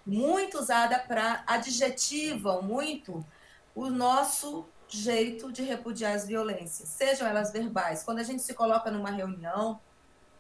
[0.10, 3.26] Muito usada para adjetivam muito
[3.76, 8.04] o nosso jeito de repudiar as violências, sejam elas verbais.
[8.04, 9.80] Quando a gente se coloca numa reunião,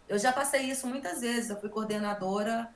[0.07, 2.73] eu já passei isso muitas vezes, eu fui coordenadora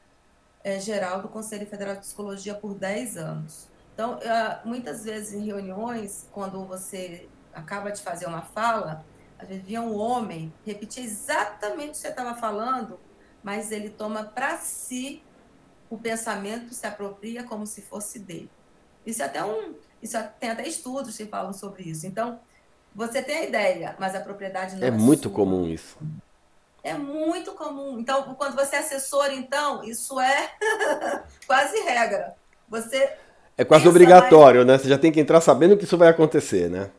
[0.63, 3.67] é, geral do Conselho Federal de Psicologia por 10 anos.
[3.93, 4.19] Então,
[4.65, 9.05] muitas vezes em reuniões, quando você acaba de fazer uma fala,
[9.37, 12.99] às vezes via um homem repetir exatamente o que você estava falando,
[13.43, 15.21] mas ele toma para si
[15.93, 18.49] o pensamento, se apropria como se fosse dele.
[19.05, 22.07] Isso é até um, isso é, tem até estudos que falam sobre isso.
[22.07, 22.39] Então,
[22.95, 25.31] você tem a ideia, mas a propriedade não é, é muito sua.
[25.31, 25.95] comum isso.
[26.83, 27.99] É muito comum.
[27.99, 30.49] Então, quando você é assessor, então, isso é
[31.45, 32.33] quase regra.
[32.67, 33.15] Você
[33.55, 34.67] é quase obrigatório, mais...
[34.67, 34.77] né?
[34.79, 36.89] Você já tem que entrar sabendo que isso vai acontecer, né?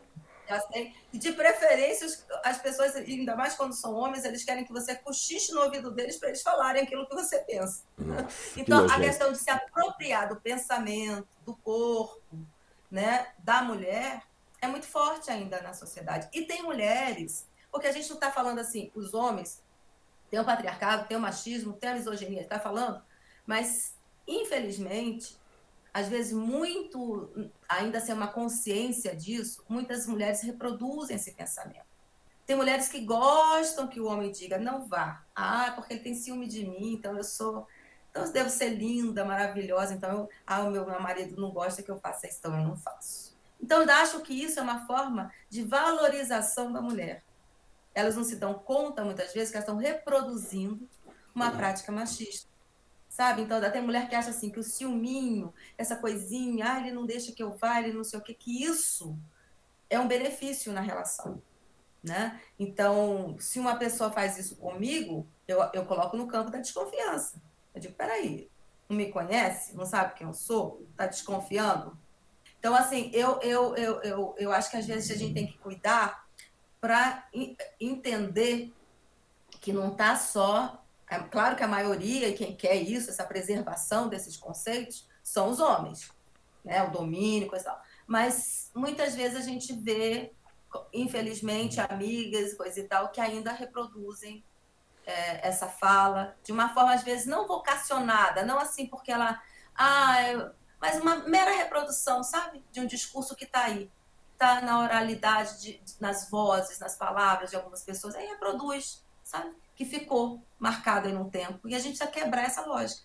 [0.49, 0.93] Já sei.
[1.19, 2.09] De preferência,
[2.45, 6.17] as pessoas, ainda mais quando são homens, eles querem que você cochiche no ouvido deles
[6.17, 7.85] para eles falarem aquilo que você pensa.
[7.97, 8.27] Nossa,
[8.61, 12.21] então, que a questão de se apropriar do pensamento, do corpo,
[12.91, 14.25] né, da mulher,
[14.61, 16.29] é muito forte ainda na sociedade.
[16.33, 19.63] E tem mulheres, porque a gente não está falando assim, os homens
[20.31, 23.01] tem o patriarcado, tem o machismo, tem a misoginia, está falando,
[23.47, 23.95] mas,
[24.27, 25.39] infelizmente,
[25.95, 27.31] às vezes muito,
[27.69, 31.87] ainda sem uma consciência disso, muitas mulheres reproduzem esse pensamento.
[32.45, 35.25] Tem mulheres que gostam que o homem diga, não vá.
[35.37, 37.69] Ah, porque ele tem ciúme de mim, então eu sou.
[38.11, 41.81] Então eu devo ser linda, maravilhosa, então eu, ah, o meu, meu marido não gosta
[41.81, 43.37] que eu faça isso, então eu não faço.
[43.63, 47.23] Então eu acho que isso é uma forma de valorização da mulher.
[47.95, 50.89] Elas não se dão conta, muitas vezes, que elas estão reproduzindo
[51.33, 52.54] uma prática machista
[53.15, 53.43] sabe?
[53.43, 57.31] Então, tem mulher que acha assim, que o ciúminho, essa coisinha, ah, ele não deixa
[57.31, 59.17] que eu vá, ele não sei o que, que isso
[59.89, 61.41] é um benefício na relação,
[62.03, 62.41] né?
[62.59, 67.41] Então, se uma pessoa faz isso comigo, eu, eu coloco no campo da desconfiança.
[67.73, 68.51] Eu digo, peraí,
[68.89, 69.77] não me conhece?
[69.77, 70.85] Não sabe quem eu sou?
[70.97, 71.97] Tá desconfiando?
[72.59, 75.59] Então, assim, eu, eu, eu, eu, eu acho que às vezes a gente tem que
[75.59, 76.27] cuidar
[76.81, 77.29] para
[77.79, 78.75] entender
[79.61, 84.09] que não está só é claro que a maioria, e quem quer isso, essa preservação
[84.09, 86.11] desses conceitos, são os homens,
[86.65, 86.83] né?
[86.83, 87.83] o domínio, coisa e tal.
[88.07, 90.33] Mas muitas vezes a gente vê,
[90.93, 94.45] infelizmente, amigas, coisa e tal, que ainda reproduzem
[95.07, 99.41] é, essa fala de uma forma, às vezes, não vocacionada, não assim porque ela.
[99.77, 102.65] Ah, mas uma mera reprodução, sabe?
[102.73, 103.91] De um discurso que está aí.
[104.33, 108.15] Está na oralidade, de, nas vozes, nas palavras de algumas pessoas.
[108.15, 109.04] Aí reproduz,
[109.35, 109.55] sabe?
[109.75, 111.69] que ficou marcado em um tempo.
[111.69, 113.03] E a gente precisa quebrar essa lógica.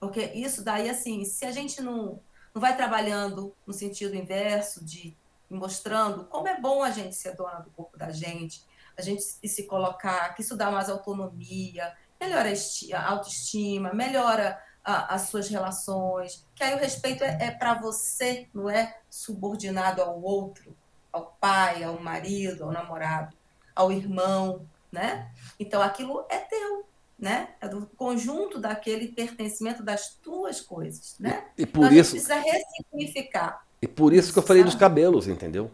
[0.00, 2.20] Porque isso daí, assim, se a gente não,
[2.52, 5.16] não vai trabalhando no sentido inverso, de
[5.48, 8.64] mostrando como é bom a gente ser dona do corpo da gente,
[8.96, 12.52] a gente se colocar, que isso dá mais autonomia, melhora
[12.94, 18.48] a autoestima, melhora a, as suas relações, que aí o respeito é, é para você,
[18.52, 20.76] não é subordinado ao outro,
[21.12, 23.34] ao pai, ao marido, ao namorado,
[23.74, 25.30] ao irmão, né?
[25.58, 26.84] Então aquilo é teu,
[27.18, 27.48] né?
[27.60, 31.44] É do conjunto daquele pertencimento das tuas coisas, né?
[31.56, 33.66] E, e por então, isso precisa ressignificar.
[33.80, 35.70] E por isso que eu falei dos cabelos, entendeu?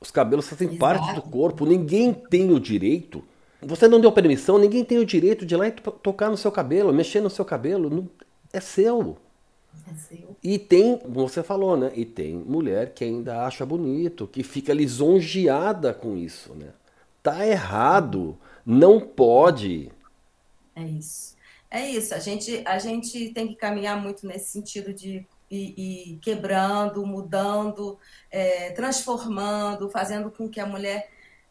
[0.00, 0.80] Os cabelos fazem Exato.
[0.80, 1.66] parte do corpo.
[1.66, 3.24] Ninguém tem o direito.
[3.60, 6.52] Você não deu permissão, ninguém tem o direito de ir lá e tocar no seu
[6.52, 7.90] cabelo, mexer no seu cabelo.
[7.90, 8.08] Não,
[8.52, 9.16] é seu.
[9.90, 10.36] É seu.
[10.42, 11.90] E tem, como você falou, né?
[11.94, 16.68] E tem mulher que ainda acha bonito, que fica lisonjeada com isso, né?
[17.22, 18.38] Tá errado.
[18.64, 19.90] Não pode.
[20.74, 21.36] É isso.
[21.70, 22.14] É isso.
[22.14, 27.98] A gente, a gente tem que caminhar muito nesse sentido de e, e quebrando, mudando,
[28.30, 31.10] é, transformando, fazendo com que a mulher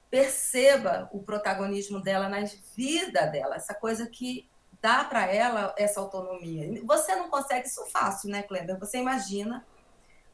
[0.09, 2.43] perceba o protagonismo dela na
[2.75, 4.47] vida dela, essa coisa que
[4.81, 6.81] dá para ela essa autonomia.
[6.85, 8.77] Você não consegue isso fácil, né, Clenda?
[8.77, 9.65] Você imagina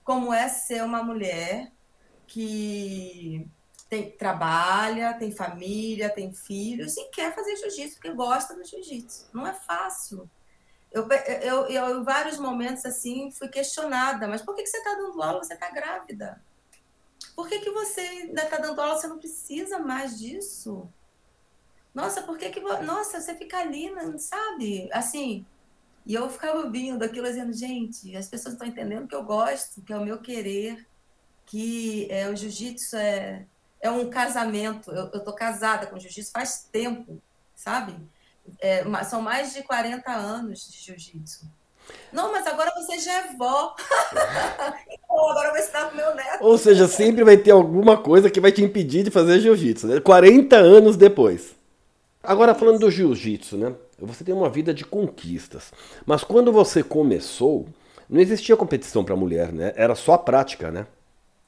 [0.03, 1.71] como é ser uma mulher
[2.27, 3.47] que
[3.93, 9.29] tem, trabalha, tem família, tem filhos e quer fazer jiu-jitsu porque gosta do jiu-jitsu.
[9.31, 10.27] Não é fácil.
[10.91, 14.95] Eu, eu, eu, em vários momentos, assim, fui questionada, mas por que, que você está
[14.95, 15.43] dando aula?
[15.43, 16.41] Você está grávida.
[17.35, 18.97] Por que, que você ainda está dando aula?
[18.97, 20.89] Você não precisa mais disso.
[21.93, 22.59] Nossa, por que que...
[22.59, 24.89] Nossa, você fica ali, sabe?
[24.91, 25.45] Assim,
[26.03, 29.93] e eu ficava ouvindo aquilo dizendo, gente, as pessoas estão entendendo que eu gosto, que
[29.93, 30.83] é o meu querer,
[31.45, 33.45] que é, o jiu-jitsu é,
[33.83, 34.89] é um casamento.
[34.91, 37.21] Eu, eu tô casada com jiu-jitsu faz tempo,
[37.53, 37.93] sabe?
[38.59, 41.45] É, são mais de 40 anos de jiu-jitsu.
[42.13, 43.75] Não, mas agora você já é vó.
[44.89, 46.41] então, agora vai ensinar pro meu neto.
[46.41, 49.99] Ou seja, sempre vai ter alguma coisa que vai te impedir de fazer jiu-jitsu, né?
[49.99, 51.53] 40 anos depois.
[52.23, 53.75] Agora falando do jiu-jitsu, né?
[53.99, 55.73] Você tem uma vida de conquistas.
[56.05, 57.67] Mas quando você começou,
[58.09, 59.73] não existia competição para mulher, né?
[59.75, 60.87] Era só a prática, né?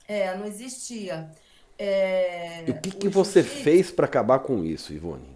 [0.05, 1.29] É, não existia.
[1.77, 2.65] É...
[2.67, 5.35] E o que, que você fez para acabar com isso, Ivone?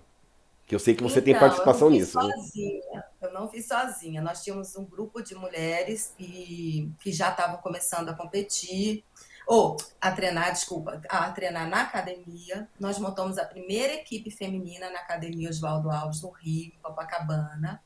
[0.66, 2.18] Que eu sei que você então, tem participação eu nisso.
[2.18, 2.32] Né?
[2.36, 2.82] Sozinha.
[2.94, 3.04] Né?
[3.22, 4.22] Eu não fiz sozinha.
[4.22, 9.04] Nós tínhamos um grupo de mulheres e, que já estavam começando a competir,
[9.48, 12.70] ou a treinar, desculpa, a treinar na academia.
[12.80, 17.82] Nós montamos a primeira equipe feminina na Academia Oswaldo Alves, no Rio, em Copacabana.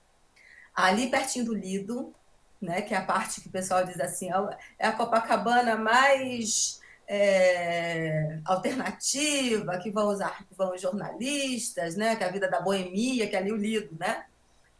[0.75, 2.13] Ali pertinho do Lido,
[2.61, 4.29] né, que é a parte que o pessoal diz assim,
[4.77, 12.15] é a Copacabana mais é, alternativa, que vão usar, que vão os jornalistas, né?
[12.15, 14.25] Que é a vida da boemia, que é ali o Lido, né?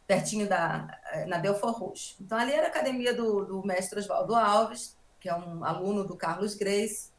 [0.06, 0.88] Pertinho da
[1.26, 2.16] na Belfort Roxo.
[2.20, 6.16] Então ali era a academia do, do mestre Oswaldo Alves, que é um aluno do
[6.16, 7.10] Carlos Grace,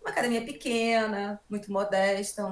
[0.00, 2.44] uma academia pequena, muito modesta,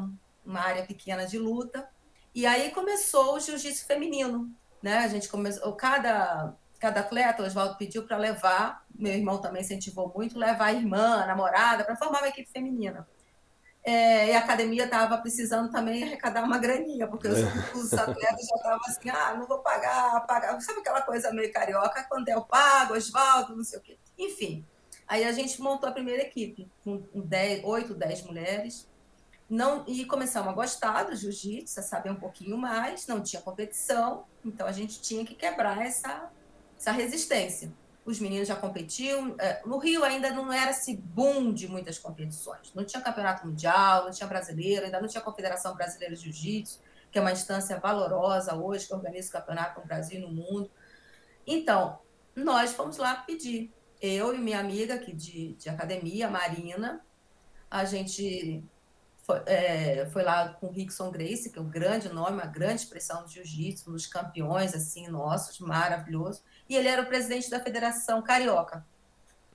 [0.45, 1.89] uma área pequena de luta.
[2.35, 4.51] E aí começou o jiu-jitsu feminino,
[4.83, 4.99] né?
[4.99, 10.13] A gente começou cada cada atleta, o Oswaldo pediu para levar, meu irmão também incentivou
[10.15, 13.07] muito, levar a irmã, a namorada, para formar uma equipe feminina.
[13.85, 17.73] É, e a academia estava precisando também arrecadar uma graninha, porque os, é.
[17.73, 20.61] os atletas já estavam assim, ah, não vou pagar, pagar.
[20.61, 22.05] Sabe aquela coisa meio carioca?
[22.09, 23.97] Quando eu pago, Oswaldo, não sei o quê.
[24.19, 24.67] Enfim,
[25.07, 28.89] aí a gente montou a primeira equipe, com 10, 8, 10 mulheres,
[29.49, 34.25] não, e começamos a gostar do jiu-jitsu, a saber um pouquinho mais, não tinha competição,
[34.45, 36.29] então a gente tinha que quebrar essa,
[36.79, 37.73] essa resistência.
[38.05, 39.35] Os meninos já competiam.
[39.39, 42.73] É, no Rio ainda não era esse boom de muitas competições.
[42.75, 47.19] Não tinha campeonato mundial, não tinha brasileiro, ainda não tinha Confederação Brasileira de Jiu-Jitsu, que
[47.19, 50.71] é uma instância valorosa hoje, que organiza o campeonato no Brasil e no mundo.
[51.47, 51.99] Então,
[52.35, 53.73] nós fomos lá pedir.
[54.01, 57.01] Eu e minha amiga aqui de, de academia, Marina,
[57.71, 58.63] a gente
[59.27, 62.83] foi, é, foi, lá com o Rickson Grace, que é um grande nome, uma grande
[62.83, 66.45] expressão do jiu-jitsu, um dos campeões assim nossos, maravilhoso.
[66.69, 68.87] E ele era o presidente da Federação Carioca.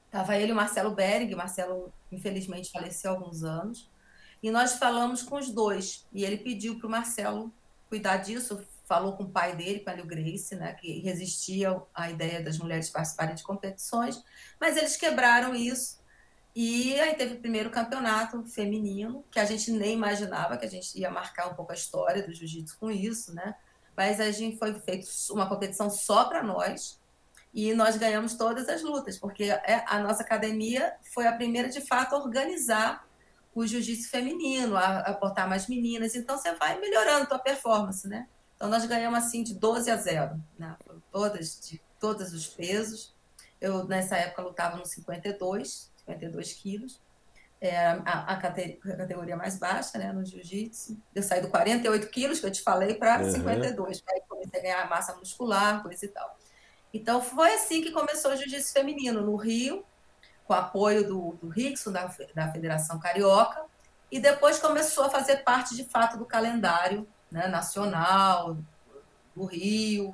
[0.07, 3.89] Estava ele e o Marcelo Bering, Marcelo infelizmente faleceu há alguns anos,
[4.43, 7.53] e nós falamos com os dois, e ele pediu para o Marcelo
[7.87, 12.43] cuidar disso, falou com o pai dele, com o Grace, né, que resistia à ideia
[12.43, 14.21] das mulheres participarem de competições,
[14.59, 16.00] mas eles quebraram isso,
[16.55, 20.99] e aí teve o primeiro campeonato feminino, que a gente nem imaginava que a gente
[20.99, 23.55] ia marcar um pouco a história do jiu-jitsu com isso, né?
[23.95, 26.99] Mas a gente foi feito uma competição só para nós,
[27.53, 31.81] e nós ganhamos todas as lutas, porque é, a nossa academia foi a primeira, de
[31.81, 33.05] fato, a organizar
[33.53, 36.15] o jiu-jitsu feminino, a, a mais meninas.
[36.15, 38.27] Então, você vai melhorando a tua performance, né?
[38.55, 40.77] Então, nós ganhamos, assim, de 12 a 0, né?
[41.11, 43.13] Todas, de todos os pesos.
[43.59, 47.01] Eu, nessa época, lutava no 52, 52 quilos.
[47.59, 50.97] É a, a, categoria mais baixa, né, no jiu-jitsu.
[51.13, 53.31] Eu saí do 48 quilos, que eu te falei, para uhum.
[53.31, 56.37] 52, para comecei a ganhar massa muscular, coisa e tal.
[56.93, 59.85] Então, foi assim que começou o jiu-jitsu feminino, no Rio,
[60.45, 63.63] com apoio do, do Rickson, da, da Federação Carioca,
[64.11, 68.57] e depois começou a fazer parte, de fato, do calendário né, nacional,
[69.35, 70.13] do Rio,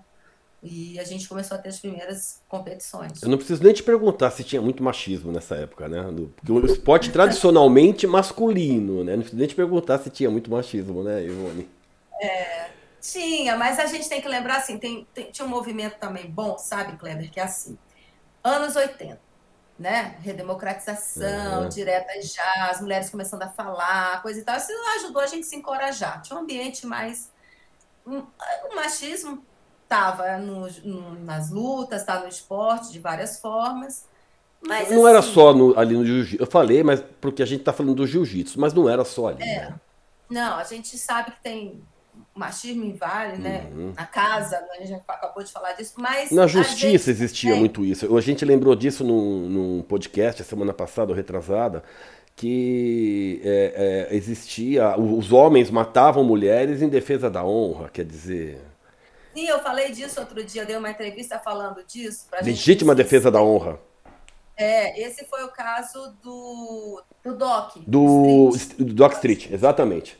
[0.61, 3.21] e a gente começou a ter as primeiras competições.
[3.21, 6.03] Eu não preciso nem te perguntar se tinha muito machismo nessa época, né?
[6.35, 9.13] Porque o esporte tradicionalmente masculino, né?
[9.13, 11.69] Não preciso nem te perguntar se tinha muito machismo, né, Ivone?
[12.19, 16.29] É, tinha, mas a gente tem que lembrar assim, tem, tem, tinha um movimento também
[16.29, 17.77] bom, sabe, Kleber, que é assim,
[18.43, 19.19] anos 80,
[19.77, 20.17] né?
[20.21, 21.69] Redemocratização, uhum.
[21.69, 24.57] direta já, as mulheres começando a falar, coisa e tal.
[24.57, 26.19] Isso ajudou a gente a se encorajar.
[26.23, 27.31] Tinha um ambiente mais.
[28.03, 29.43] O machismo
[29.87, 30.37] estava
[31.23, 34.05] nas lutas, estava no esporte de várias formas.
[34.61, 36.43] Mas, não assim, era só no, ali no jiu-jitsu.
[36.43, 39.43] Eu falei, mas porque a gente está falando do jiu-jitsu, mas não era só ali.
[39.43, 39.61] É.
[39.61, 39.75] Né?
[40.29, 41.81] Não, a gente sabe que tem
[42.35, 43.67] machismo em vale, né?
[43.71, 43.93] Uhum.
[43.95, 46.31] Na casa, a gente acabou de falar disso, mas.
[46.31, 47.59] Na justiça existia é.
[47.59, 48.15] muito isso.
[48.15, 51.83] A gente lembrou disso num, num podcast a semana passada, ou retrasada,
[52.35, 54.97] que é, é, existia.
[54.97, 58.61] Os homens matavam mulheres em defesa da honra, quer dizer.
[59.37, 62.25] Sim, eu falei disso outro dia, dei uma entrevista falando disso.
[62.41, 63.03] Legítima gente...
[63.03, 63.79] defesa da honra.
[64.55, 67.77] É, esse foi o caso do, do Doc.
[67.85, 68.79] Do, Street.
[68.79, 70.19] do Doc Street, exatamente.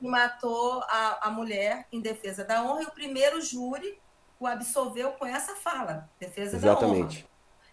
[0.00, 3.96] Que matou a, a mulher em defesa da honra e o primeiro júri
[4.40, 7.18] o absolveu com essa fala, defesa exatamente.
[7.18, 7.28] da honra.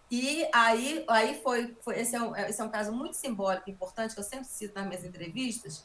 [0.08, 4.14] E aí, aí foi, foi esse, é um, esse é um caso muito simbólico, importante,
[4.14, 5.84] que eu sempre cito nas minhas entrevistas,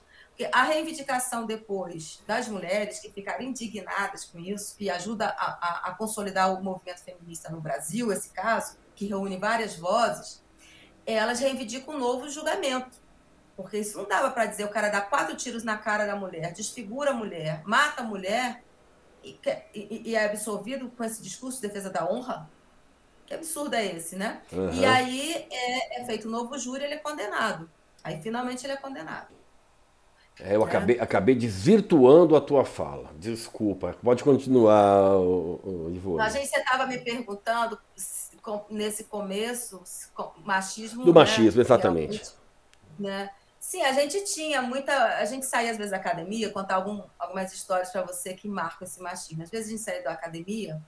[0.51, 5.95] a reivindicação depois das mulheres que ficaram indignadas com isso, e ajuda a, a, a
[5.95, 10.41] consolidar o movimento feminista no Brasil, esse caso, que reúne várias vozes,
[11.05, 12.99] elas reivindicam um novo julgamento.
[13.55, 16.53] Porque isso não dava para dizer o cara dá quatro tiros na cara da mulher,
[16.53, 18.63] desfigura a mulher, mata a mulher
[19.23, 19.37] e,
[19.73, 22.49] e, e é absolvido com esse discurso de defesa da honra.
[23.25, 24.41] Que absurdo é esse, né?
[24.51, 24.73] Uhum.
[24.73, 27.69] E aí é, é feito um novo júri ele é condenado.
[28.03, 29.40] Aí finalmente ele é condenado.
[30.43, 30.65] É, eu é.
[30.65, 33.11] Acabei, acabei desvirtuando a tua fala.
[33.15, 33.95] Desculpa.
[34.03, 35.13] Pode continuar,
[35.93, 36.21] Ivone.
[36.21, 37.79] A gente você estava me perguntando
[38.69, 39.83] nesse começo,
[40.43, 41.05] machismo.
[41.05, 41.65] Do machismo, né?
[41.65, 42.33] exatamente.
[42.99, 43.29] Né?
[43.59, 44.91] Sim, a gente tinha muita.
[45.17, 48.87] A gente saía às vezes da academia, contar algum, algumas histórias para você que marcam
[48.87, 49.43] esse machismo.
[49.43, 50.81] Às vezes a gente saía da academia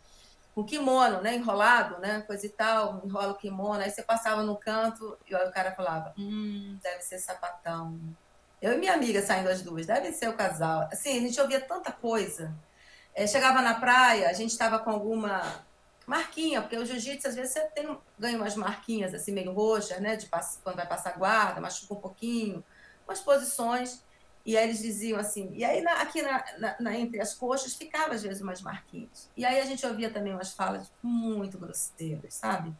[0.55, 1.35] com kimono, né?
[1.35, 2.21] Enrolado, né?
[2.25, 6.13] Coisa e tal, enrola o kimono, aí você passava no canto e o cara falava:
[6.17, 7.99] Hum, deve ser sapatão
[8.63, 10.87] eu e minha amiga saindo as duas, deve ser o casal.
[10.89, 12.55] Assim, a gente ouvia tanta coisa.
[13.13, 15.65] É, chegava na praia, a gente estava com alguma
[16.07, 20.15] marquinha, porque o jiu-jitsu, às vezes, você tem, ganha umas marquinhas assim, meio roxas, né?
[20.15, 20.29] De
[20.63, 22.63] quando vai passar guarda, machuca um pouquinho,
[23.05, 24.01] umas posições.
[24.45, 27.75] E aí eles diziam assim, e aí na, aqui na, na, na, entre as coxas
[27.75, 29.29] ficava às vezes umas marquinhas.
[29.35, 32.73] E aí a gente ouvia também umas falas muito grosseiras, sabe?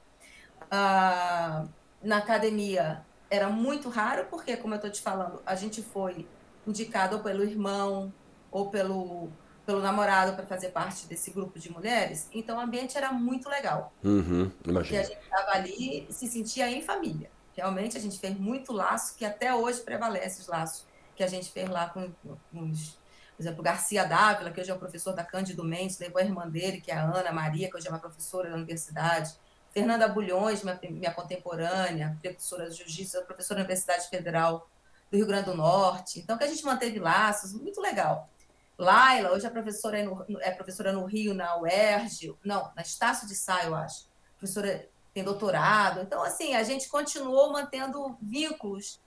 [0.72, 1.66] Ah,
[2.02, 6.28] na academia, era muito raro, porque, como eu estou te falando, a gente foi
[6.68, 8.14] indicado ou pelo irmão
[8.52, 9.28] ou pelo,
[9.66, 12.30] pelo namorado para fazer parte desse grupo de mulheres.
[12.32, 13.92] Então, o ambiente era muito legal.
[14.04, 17.32] Uhum, porque a gente estava ali e se sentia em família.
[17.58, 21.52] Realmente, a gente fez muito laço, que até hoje prevalece os laços que a gente
[21.52, 22.12] fez lá com,
[22.52, 23.02] com os
[23.36, 26.48] por exemplo, Garcia Dávila, que hoje é o professor da Cândido Mendes, levou a irmã
[26.48, 29.34] dele, que é a Ana Maria, que hoje é uma professora da universidade.
[29.74, 34.70] Fernanda Bulhões, minha, minha contemporânea, professora de jiu-jitsu, professora da Universidade Federal
[35.10, 36.20] do Rio Grande do Norte.
[36.20, 38.30] Então, que a gente manteve laços, muito legal.
[38.78, 43.36] Laila, hoje é professora no, é professora no Rio, na UERJ, não, na Estácio de
[43.36, 44.08] Sá, eu acho.
[44.38, 46.02] Professora tem doutorado.
[46.02, 49.00] Então, assim, a gente continuou mantendo vínculos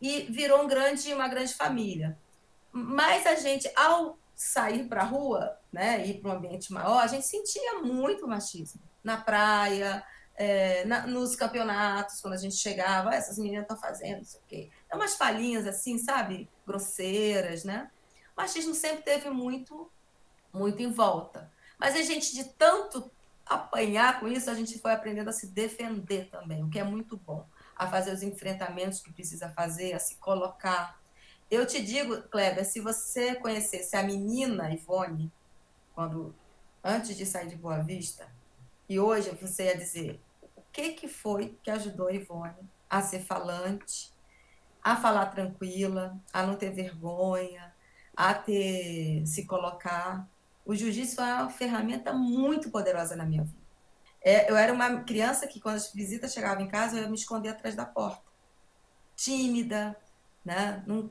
[0.00, 2.18] e virou um grande, uma grande família.
[2.72, 7.06] Mas a gente, ao sair para a rua, né, ir para um ambiente maior, a
[7.06, 10.04] gente sentia muito machismo na praia,
[10.40, 14.40] é, na, nos campeonatos, quando a gente chegava, ah, essas meninas estão fazendo, não sei
[14.40, 14.70] o quê.
[14.90, 16.48] É umas palhinhas assim, sabe?
[16.66, 17.90] Grosseiras, né?
[18.34, 19.90] O machismo sempre teve muito,
[20.50, 21.52] muito em volta.
[21.78, 23.10] Mas a gente, de tanto
[23.44, 27.16] apanhar com isso, a gente foi aprendendo a se defender também, o que é muito
[27.18, 27.46] bom.
[27.76, 30.98] A fazer os enfrentamentos que precisa fazer, a se colocar.
[31.50, 35.30] Eu te digo, Kleber, se você conhecesse a menina Ivone,
[35.94, 36.34] quando
[36.82, 38.30] antes de sair de Boa Vista,
[38.90, 40.20] e hoje você ia dizer
[40.56, 44.12] o que, que foi que ajudou Ivone a ser falante,
[44.82, 47.72] a falar tranquila, a não ter vergonha,
[48.16, 50.28] a ter se colocar.
[50.66, 53.60] O jiu-jitsu foi uma ferramenta muito poderosa na minha vida.
[54.20, 57.14] É, eu era uma criança que, quando as visitas chegavam em casa, eu ia me
[57.14, 58.24] esconder atrás da porta.
[59.14, 59.96] Tímida,
[60.44, 60.82] né?
[60.84, 61.08] Não,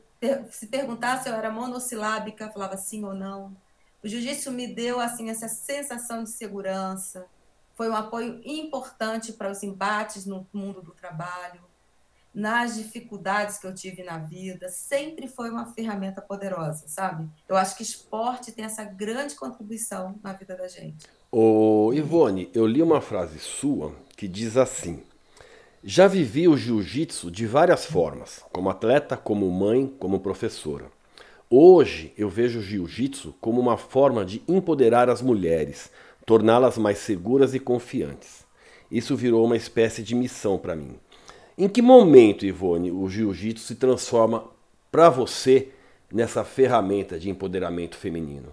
[0.51, 3.55] se perguntasse se eu era monossilábica, falava sim ou não.
[4.03, 7.25] O jiu-jitsu me deu assim essa sensação de segurança.
[7.79, 11.61] Foi um apoio importante para os embates no mundo do trabalho,
[12.35, 14.67] nas dificuldades que eu tive na vida.
[14.67, 17.29] Sempre foi uma ferramenta poderosa, sabe?
[17.47, 21.07] Eu acho que esporte tem essa grande contribuição na vida da gente.
[21.31, 25.01] Ô, Ivone, eu li uma frase sua que diz assim:
[25.81, 30.91] Já vivi o jiu-jitsu de várias formas, como atleta, como mãe, como professora.
[31.49, 35.89] Hoje eu vejo o jiu-jitsu como uma forma de empoderar as mulheres,
[36.29, 38.45] torná-las mais seguras e confiantes.
[38.91, 40.99] Isso virou uma espécie de missão para mim.
[41.57, 44.47] Em que momento, Ivone, o jiu-jitsu se transforma
[44.91, 45.69] para você
[46.13, 48.51] nessa ferramenta de empoderamento feminino?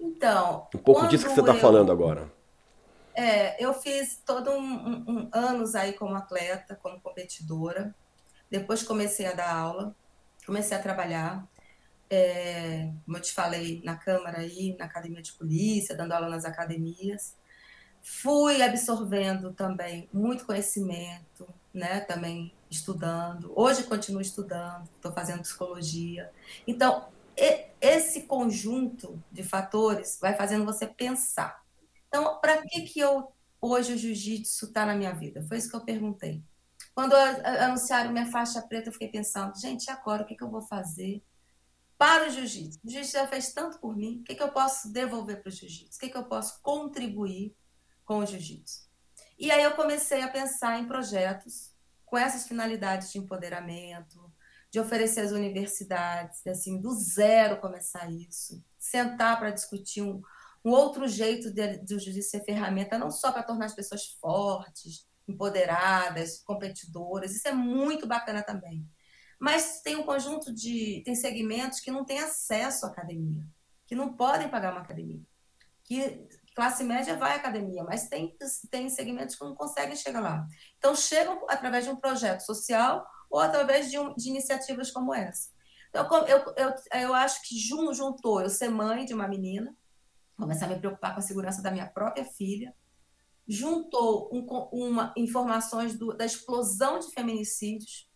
[0.00, 0.66] Então.
[0.74, 2.28] Um pouco disso que você está falando agora.
[3.14, 7.94] É, eu fiz todos um, um, um, anos aí como atleta, como competidora.
[8.50, 9.94] Depois comecei a dar aula,
[10.44, 11.46] comecei a trabalhar
[12.10, 16.44] é, como eu te falei, na Câmara aí, na Academia de Polícia, dando aula nas
[16.44, 17.36] academias.
[18.02, 22.00] Fui absorvendo também muito conhecimento, né?
[22.00, 23.52] Também estudando.
[23.54, 26.30] Hoje continuo estudando, estou fazendo psicologia.
[26.66, 27.08] Então,
[27.80, 31.62] esse conjunto de fatores vai fazendo você pensar.
[32.08, 35.44] Então, para que que eu hoje o jiu-jitsu está na minha vida?
[35.46, 36.42] Foi isso que eu perguntei.
[36.94, 40.62] Quando anunciaram minha faixa preta, eu fiquei pensando, gente, agora o que, que eu vou
[40.62, 41.22] fazer?
[42.00, 42.80] Para o jiu-jitsu.
[42.82, 45.52] O jiu-jitsu já fez tanto por mim, o que, que eu posso devolver para o
[45.52, 45.98] jiu-jitsu?
[45.98, 47.54] O que, que eu posso contribuir
[48.06, 48.88] com o jiu-jitsu?
[49.38, 51.74] E aí eu comecei a pensar em projetos
[52.06, 54.32] com essas finalidades de empoderamento,
[54.70, 60.22] de oferecer às universidades, assim, do zero começar isso, sentar para discutir um,
[60.64, 64.06] um outro jeito de, de o jiu-jitsu ser ferramenta, não só para tornar as pessoas
[64.18, 68.88] fortes, empoderadas, competidoras, isso é muito bacana também
[69.40, 71.02] mas tem um conjunto de.
[71.02, 73.42] tem segmentos que não têm acesso à academia,
[73.86, 75.22] que não podem pagar uma academia.
[75.82, 78.36] Que classe média vai à academia, mas tem,
[78.70, 80.46] tem segmentos que não conseguem chegar lá.
[80.76, 85.48] Então, chegam através de um projeto social ou através de, um, de iniciativas como essa.
[85.88, 89.74] Então, eu, eu, eu acho que juntou eu ser mãe de uma menina,
[90.36, 92.74] começar a me preocupar com a segurança da minha própria filha,
[93.48, 98.09] juntou um, uma, informações do, da explosão de feminicídios,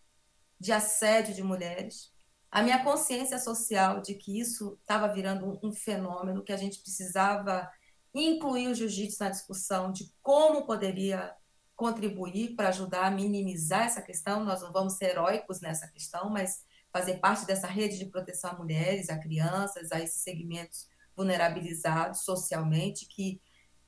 [0.59, 2.13] de assédio de mulheres,
[2.51, 7.69] a minha consciência social de que isso estava virando um, fenômeno que a gente precisava
[8.15, 11.35] incluir o jiu-jitsu na discussão de como poderia
[11.75, 14.45] contribuir para ajudar a minimizar essa questão.
[14.45, 18.57] Nós não vamos ser heróicos nessa questão, mas fazer parte dessa rede de proteção a
[18.57, 20.87] mulheres, a crianças, a esses segmentos
[21.17, 23.41] vulnerabilizados socialmente que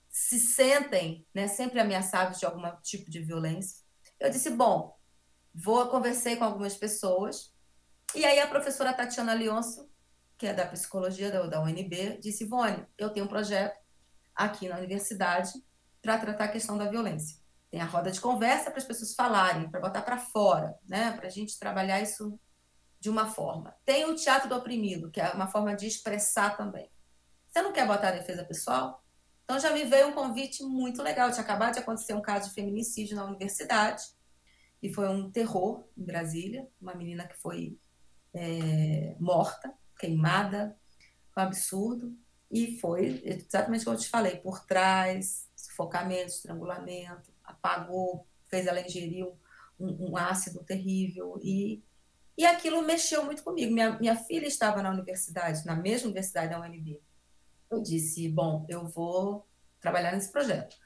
[0.09, 3.85] se sentem né, sempre ameaçados de algum tipo de violência.
[4.19, 4.96] Eu disse, bom,
[5.59, 7.51] Vou conversei com algumas pessoas
[8.15, 9.91] e aí a professora Tatiana Leonço,
[10.37, 13.75] que é da psicologia da, da UNB, disse: Ivone, eu tenho um projeto
[14.35, 15.53] aqui na universidade
[16.03, 17.39] para tratar a questão da violência.
[17.71, 21.13] Tem a roda de conversa para as pessoas falarem, para botar para fora, né?
[21.13, 22.39] para a gente trabalhar isso
[23.01, 23.75] de uma forma.
[23.83, 26.91] Tem o teatro do oprimido, que é uma forma de expressar também.
[27.49, 29.03] Você não quer botar a defesa pessoal?
[29.45, 31.31] Então já me veio um convite muito legal.
[31.31, 34.16] Tinha acabado de acontecer um caso de feminicídio na universidade
[34.87, 37.77] e foi um terror em Brasília, uma menina que foi
[38.33, 40.79] é, morta, queimada,
[41.37, 42.17] um absurdo,
[42.49, 49.27] e foi exatamente como eu te falei, por trás, sufocamento, estrangulamento, apagou, fez ela ingerir
[49.27, 51.83] um, um ácido terrível, e,
[52.39, 53.75] e aquilo mexeu muito comigo.
[53.75, 57.03] Minha, minha filha estava na universidade, na mesma universidade da UNB.
[57.69, 59.45] Eu disse, bom, eu vou
[59.81, 60.77] trabalhar nesse projeto.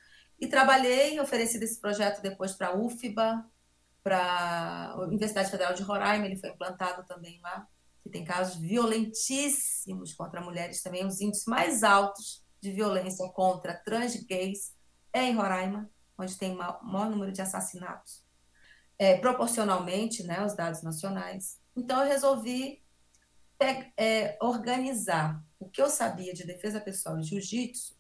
[0.40, 3.46] E trabalhei, ofereci esse projeto depois para a UFBA,
[4.02, 7.66] para a Universidade Federal de Roraima, ele foi implantado também lá,
[8.02, 14.14] que tem casos violentíssimos contra mulheres também, os índices mais altos de violência contra trans
[14.24, 14.74] gays
[15.12, 18.24] é em Roraima, onde tem o maior número de assassinatos,
[18.98, 21.58] é, proporcionalmente, né, os dados nacionais.
[21.76, 22.82] Então, eu resolvi
[23.96, 27.98] é, organizar o que eu sabia de defesa pessoal e jiu-jitsu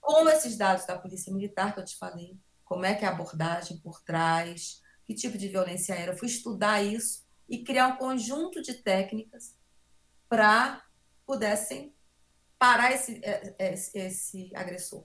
[0.00, 3.10] com esses dados da Polícia Militar que eu te falei, como é que é a
[3.10, 4.79] abordagem por trás,
[5.10, 6.12] que tipo de violência era.
[6.12, 9.56] Eu fui estudar isso e criar um conjunto de técnicas
[10.28, 10.84] para
[11.26, 11.92] pudessem
[12.56, 15.02] parar esse, é, é, esse, esse, agressor.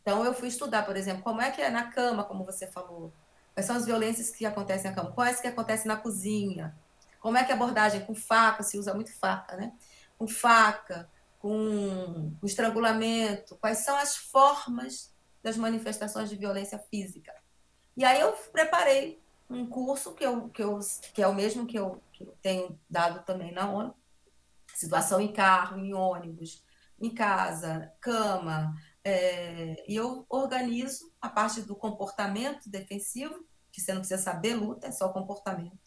[0.00, 3.12] Então, eu fui estudar, por exemplo, como é que é na cama, como você falou.
[3.52, 5.10] Quais são as violências que acontecem na cama?
[5.10, 6.78] Quais que acontecem na cozinha?
[7.20, 9.72] Como é que é a abordagem com faca, se usa muito faca, né?
[10.16, 13.56] Com faca, com estrangulamento.
[13.56, 15.12] Quais são as formas
[15.42, 17.32] das manifestações de violência física?
[17.96, 19.21] E aí eu preparei
[19.52, 20.78] um curso que, eu, que, eu,
[21.14, 23.94] que é o mesmo que eu, que eu tenho dado também na ONU,
[24.74, 26.64] situação em carro, em ônibus,
[27.00, 28.74] em casa, cama,
[29.04, 34.86] é, e eu organizo a parte do comportamento defensivo, que você não precisa saber luta,
[34.86, 35.78] é só comportamento.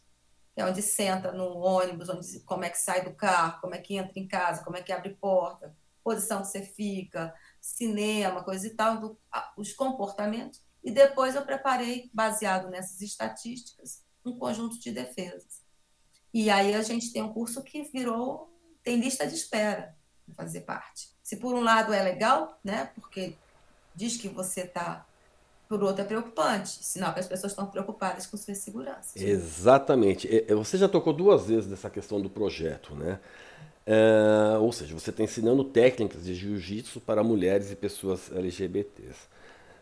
[0.55, 3.95] É onde senta no ônibus, onde, como é que sai do carro, como é que
[3.95, 8.69] entra em casa, como é que abre porta, posição que você fica, cinema, coisa e
[8.71, 9.19] tal, do,
[9.57, 10.63] os comportamentos.
[10.85, 15.65] E depois eu preparei, baseado nessas estatísticas, um conjunto de defesas.
[16.31, 20.61] E aí a gente tem um curso que virou, tem lista de espera para fazer
[20.61, 21.09] parte.
[21.23, 23.35] Se por um lado é legal, né, porque
[23.95, 25.07] diz que você está
[25.67, 29.11] por outro é preocupante, sinal que as pessoas estão preocupadas com sua segurança.
[29.15, 30.29] Exatamente.
[30.49, 33.19] Você já tocou duas vezes nessa questão do projeto, né?
[33.87, 39.27] É, ou seja, você está ensinando técnicas de jiu-jitsu para mulheres e pessoas LGBTs,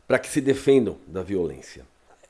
[0.07, 1.85] para que se defendam da violência.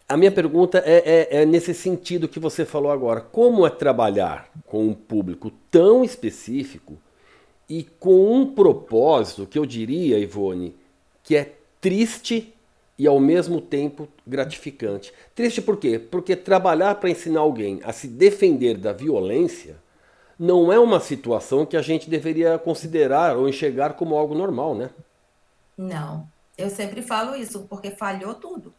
[0.08, 3.22] A minha pergunta é, é, é, nesse sentido que você falou agora.
[3.22, 6.98] Como é trabalhar com um público tão específico
[7.70, 10.76] e com um propósito que eu diria, Ivone,
[11.24, 12.54] que é triste
[12.98, 15.12] e ao mesmo tempo gratificante.
[15.34, 15.98] Triste por quê?
[15.98, 19.78] Porque trabalhar para ensinar alguém a se defender da violência
[20.38, 24.90] não é uma situação que a gente deveria considerar ou enxergar como algo normal, né?
[25.78, 26.28] Não.
[26.58, 28.74] Eu sempre falo isso, porque falhou tudo.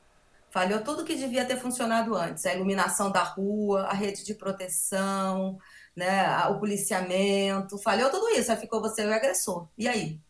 [0.51, 2.47] Falhou tudo que devia ter funcionado antes.
[2.47, 5.59] A iluminação da rua, a rede de proteção,
[5.97, 8.53] né, o policiamento, falhou tudo isso.
[8.53, 9.67] Aí ficou você o agressor.
[9.77, 10.21] E aí?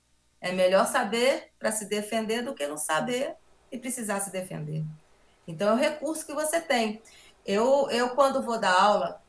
[0.40, 3.34] É melhor saber para se defender do que não saber
[3.70, 4.84] e precisar se defender.
[5.46, 7.02] Então, é o recurso que você tem.
[7.44, 9.22] Eu, eu quando vou dar aula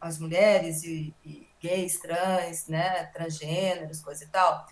[0.00, 4.66] às mulheres e, e gays, trans, né, transgêneros, coisa e tal,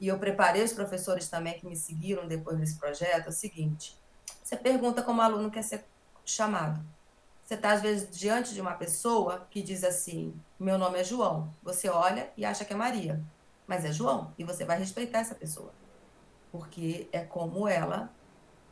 [0.00, 3.96] e eu preparei os professores também que me seguiram depois desse projeto, é o seguinte,
[4.42, 5.84] você pergunta como o aluno quer ser
[6.24, 6.80] chamado.
[7.44, 11.52] Você está, às vezes, diante de uma pessoa que diz assim: Meu nome é João.
[11.62, 13.22] Você olha e acha que é Maria,
[13.66, 15.72] mas é João, e você vai respeitar essa pessoa,
[16.50, 18.10] porque é como ela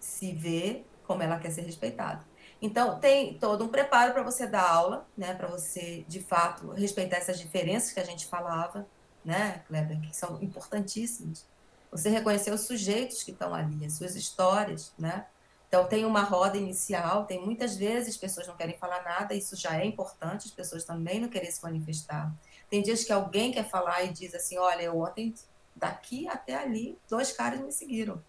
[0.01, 2.25] se vê, como ela quer ser respeitada.
[2.61, 7.16] Então, tem todo um preparo para você dar aula, né, para você, de fato, respeitar
[7.16, 8.87] essas diferenças que a gente falava,
[9.25, 11.47] né, Kleber, que são importantíssimas.
[11.91, 15.27] Você reconhecer os sujeitos que estão ali, as suas histórias, né?
[15.68, 19.77] Então, tem uma roda inicial, tem muitas vezes pessoas não querem falar nada, isso já
[19.77, 22.33] é importante, as pessoas também não querem se manifestar.
[22.70, 25.35] Tem dias que alguém quer falar e diz assim: Olha, eu ontem,
[25.75, 28.22] daqui até ali, dois caras me seguiram.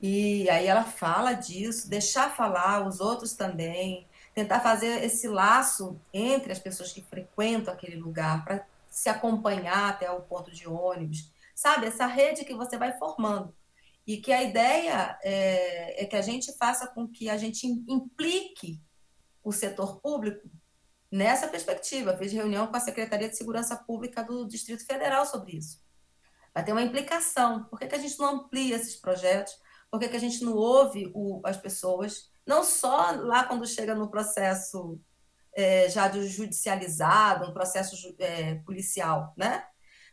[0.00, 6.52] E aí ela fala disso, deixar falar os outros também, tentar fazer esse laço entre
[6.52, 8.64] as pessoas que frequentam aquele lugar, para
[8.98, 11.32] se acompanhar até o ponto de ônibus.
[11.54, 13.54] Sabe, essa rede que você vai formando
[14.04, 18.82] e que a ideia é, é, que a gente faça com que a gente implique
[19.44, 20.50] o setor público
[21.12, 22.16] nessa perspectiva.
[22.16, 25.80] Fiz reunião com a Secretaria de Segurança Pública do Distrito Federal sobre isso.
[26.52, 27.66] Vai ter uma implicação.
[27.66, 29.54] Por que, que a gente não amplia esses projetos?
[29.88, 32.32] Por que, que a gente não ouve o, as pessoas?
[32.44, 35.00] Não só lá quando chega no processo
[35.58, 39.64] é, já judicializado, um processo é, policial, né?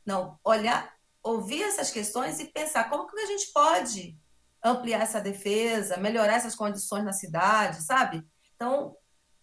[0.06, 4.16] Não, olhar ouvir essas questões e pensar como que a gente pode
[4.64, 8.24] ampliar essa defesa, melhorar essas condições na cidade, sabe?
[8.56, 8.96] Então,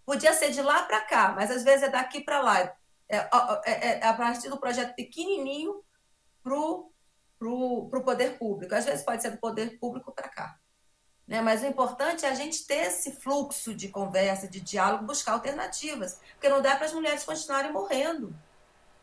[0.07, 2.61] podia ser de lá para cá, mas às vezes é daqui para lá.
[3.09, 3.17] É,
[3.65, 5.83] é, é, a partir do projeto pequenininho
[6.43, 8.75] para o poder público.
[8.75, 10.57] Às vezes pode ser do poder público para cá.
[11.27, 11.41] Né?
[11.41, 16.21] Mas o importante é a gente ter esse fluxo de conversa, de diálogo, buscar alternativas.
[16.33, 18.35] Porque não dá para as mulheres continuarem morrendo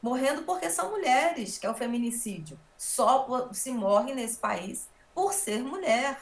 [0.02, 2.60] morrendo porque são mulheres, que é o feminicídio.
[2.78, 6.20] Só se morre nesse país por ser mulher,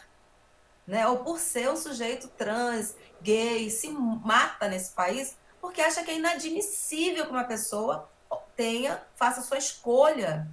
[0.86, 1.08] né?
[1.08, 6.16] Ou por ser um sujeito trans, gay, se mata nesse país porque acha que é
[6.16, 8.10] inadmissível que uma pessoa
[8.56, 10.48] tenha, faça sua escolha,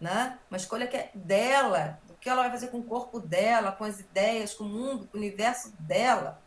[0.00, 0.38] né?
[0.50, 3.98] Uma escolha que é dela, que ela vai fazer com o corpo dela, com as
[3.98, 6.40] ideias, com o mundo, com o universo dela.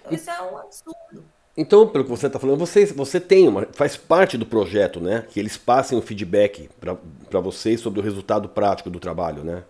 [0.00, 1.24] Então, isso é um absurdo.
[1.56, 5.26] Então, pelo que você está falando, você, você tem uma, faz parte do projeto, né?
[5.28, 9.64] Que eles passem o feedback para vocês sobre o resultado prático do trabalho, né?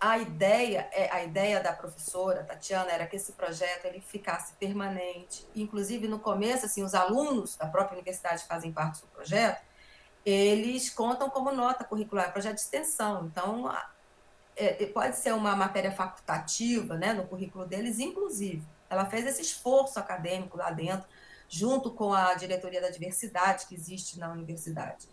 [0.00, 5.46] A ideia, é, a ideia da professora Tatiana era que esse projeto ele ficasse permanente.
[5.54, 9.60] Inclusive, no começo, assim, os alunos da própria universidade que fazem parte do projeto,
[10.24, 13.26] eles contam como nota curricular, projeto de extensão.
[13.26, 13.70] Então,
[14.56, 18.62] é, pode ser uma matéria facultativa, né, no currículo deles, inclusive.
[18.88, 21.06] Ela fez esse esforço acadêmico lá dentro,
[21.48, 25.08] junto com a diretoria da diversidade que existe na universidade.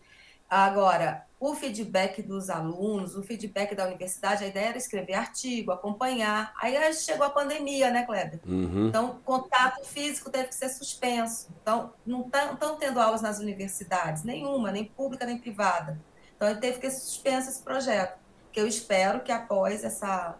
[0.49, 6.53] Agora, o feedback dos alunos, o feedback da universidade, a ideia era escrever artigo, acompanhar.
[6.61, 8.39] Aí chegou a pandemia, né, Kleber?
[8.45, 8.87] Uhum.
[8.87, 11.49] Então, contato físico teve que ser suspenso.
[11.61, 15.99] Então, não estão tendo aulas nas universidades, nenhuma, nem pública nem privada.
[16.35, 18.22] Então, teve que ser suspenso esse projeto.
[18.53, 20.37] Que eu espero que após essa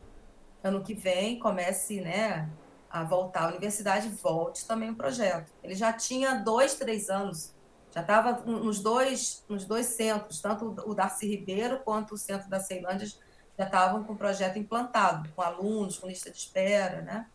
[0.63, 2.47] ano que vem comece, né,
[2.89, 5.51] a voltar à universidade, volte também o projeto.
[5.63, 7.53] Ele já tinha dois, três anos,
[7.93, 12.59] já estava nos dois, nos dois centros, tanto o Darcy Ribeiro quanto o centro da
[12.59, 13.07] Ceilândia
[13.57, 17.25] já estavam com o projeto implantado, com alunos, com lista de espera, né?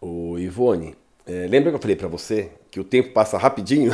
[0.00, 0.96] O Ivone,
[1.26, 3.92] é, lembra que eu falei para você que o tempo passa rapidinho?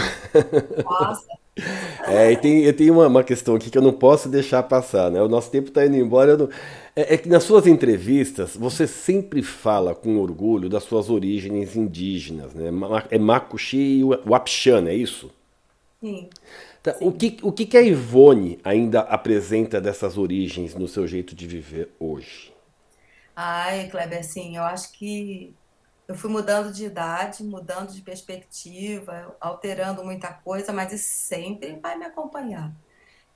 [0.85, 1.27] Passa.
[2.07, 5.23] é, e tem, tem uma, uma, questão aqui que eu não posso deixar passar, né?
[5.23, 6.37] O nosso tempo está indo embora.
[6.37, 6.51] Não...
[6.95, 12.53] É, é, que nas suas entrevistas você sempre fala com orgulho das suas origens indígenas,
[12.55, 12.71] né?
[13.11, 15.31] É Makuxi e Wapixana, é isso?
[16.01, 16.29] Sim.
[16.83, 17.09] Tá, Sim.
[17.09, 21.89] O, que, o que a Ivone ainda apresenta dessas origens no seu jeito de viver
[21.99, 22.53] hoje?
[23.35, 25.55] Ai, Kleber, assim, eu acho que
[26.09, 31.97] eu fui mudando de idade, mudando de perspectiva, alterando muita coisa, mas isso sempre vai
[31.97, 32.73] me acompanhar.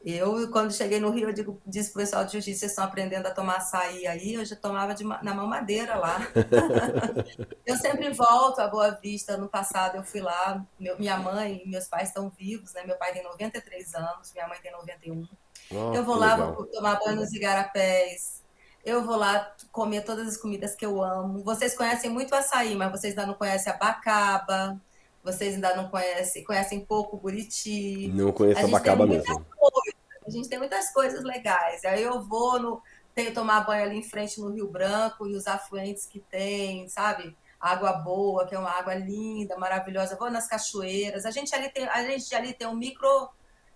[0.03, 3.27] Eu, quando cheguei no Rio, eu digo, disse pro pessoal de jiu-jitsu, vocês estão aprendendo
[3.27, 6.21] a tomar açaí aí, eu já tomava de, na mão madeira lá.
[7.67, 11.69] eu sempre volto a Boa Vista, no passado eu fui lá, meu, minha mãe e
[11.69, 12.83] meus pais estão vivos, né?
[12.85, 15.29] Meu pai tem 93 anos, minha mãe tem 91.
[15.73, 18.40] Oh, eu vou lá, vou tomar banho nos igarapés,
[18.85, 21.43] eu vou lá comer todas as comidas que eu amo.
[21.43, 24.81] Vocês conhecem muito açaí, mas vocês ainda não conhecem a bacaba,
[25.23, 28.09] vocês ainda não conhecem, conhecem pouco Buriti.
[28.09, 29.25] Não conheço a, a bacaba mesmo.
[29.25, 29.95] Coisas,
[30.27, 31.85] a gente tem muitas coisas legais.
[31.85, 32.83] Aí eu vou no
[33.15, 37.37] tenho tomar banho ali em frente no Rio Branco e os afluentes que tem, sabe?
[37.61, 40.17] Água boa, que é uma água linda, maravilhosa.
[40.17, 41.27] Vou nas cachoeiras.
[41.27, 43.29] A gente ali tem, a gente ali tem um micro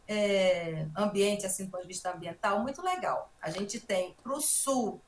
[0.07, 3.33] é, ambiente, assim, do ponto de vista ambiental, muito legal.
[3.41, 5.01] A gente tem para o sul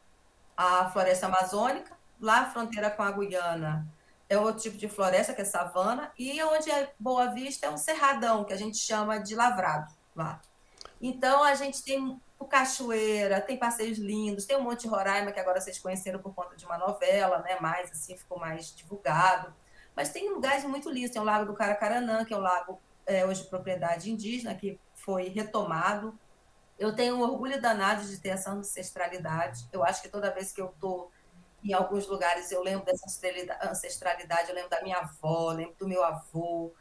[0.56, 3.86] a floresta amazônica, lá a fronteira com a Guiana
[4.28, 7.76] é outro tipo de floresta, que é savana, e onde é Boa Vista é um
[7.76, 10.40] cerradão, que a gente chama de lavrado lá.
[11.00, 15.60] Então, a gente tem o Cachoeira, tem passeios lindos, tem o Monte Roraima, que agora
[15.60, 17.58] vocês conheceram por conta de uma novela, né?
[17.60, 19.54] Mais assim, ficou mais divulgado.
[19.94, 23.24] Mas tem lugares muito lindos, tem o Lago do Caracaranã, que é um lago é,
[23.24, 26.18] hoje propriedade indígena, que foi retomado.
[26.76, 29.66] Eu tenho um orgulho danado de ter essa ancestralidade.
[29.72, 31.12] Eu acho que toda vez que eu estou
[31.64, 33.06] em alguns lugares eu lembro dessa
[33.70, 36.72] ancestralidade, eu lembro da minha avó, lembro do meu avô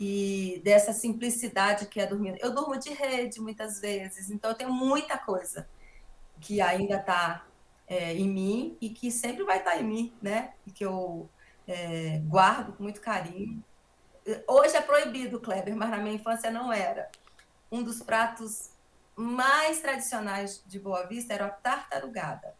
[0.00, 2.36] e dessa simplicidade que é dormir.
[2.40, 5.68] Eu durmo de rede muitas vezes, então eu tenho muita coisa
[6.40, 7.46] que ainda está
[7.86, 10.54] é, em mim e que sempre vai estar tá em mim, né?
[10.66, 11.28] E que eu
[11.68, 13.62] é, guardo com muito carinho.
[14.48, 17.08] Hoje é proibido, Kleber, mas na minha infância não era.
[17.70, 18.70] Um dos pratos
[19.16, 22.54] mais tradicionais de Boa Vista era a tartarugada.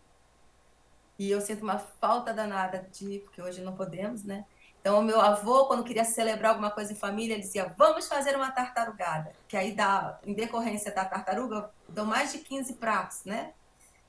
[1.19, 4.45] E eu sinto uma falta danada de, porque hoje não podemos, né?
[4.81, 8.37] Então, o meu avô, quando queria celebrar alguma coisa em família, ele dizia: vamos fazer
[8.37, 9.33] uma tartarugada.
[9.49, 13.55] Que aí, dá, em decorrência da tartaruga, dão mais de 15 pratos, né?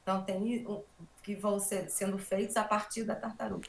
[0.01, 0.65] Então, tem
[1.26, 3.67] que vão ser, sendo feitos a partir da tartaruga.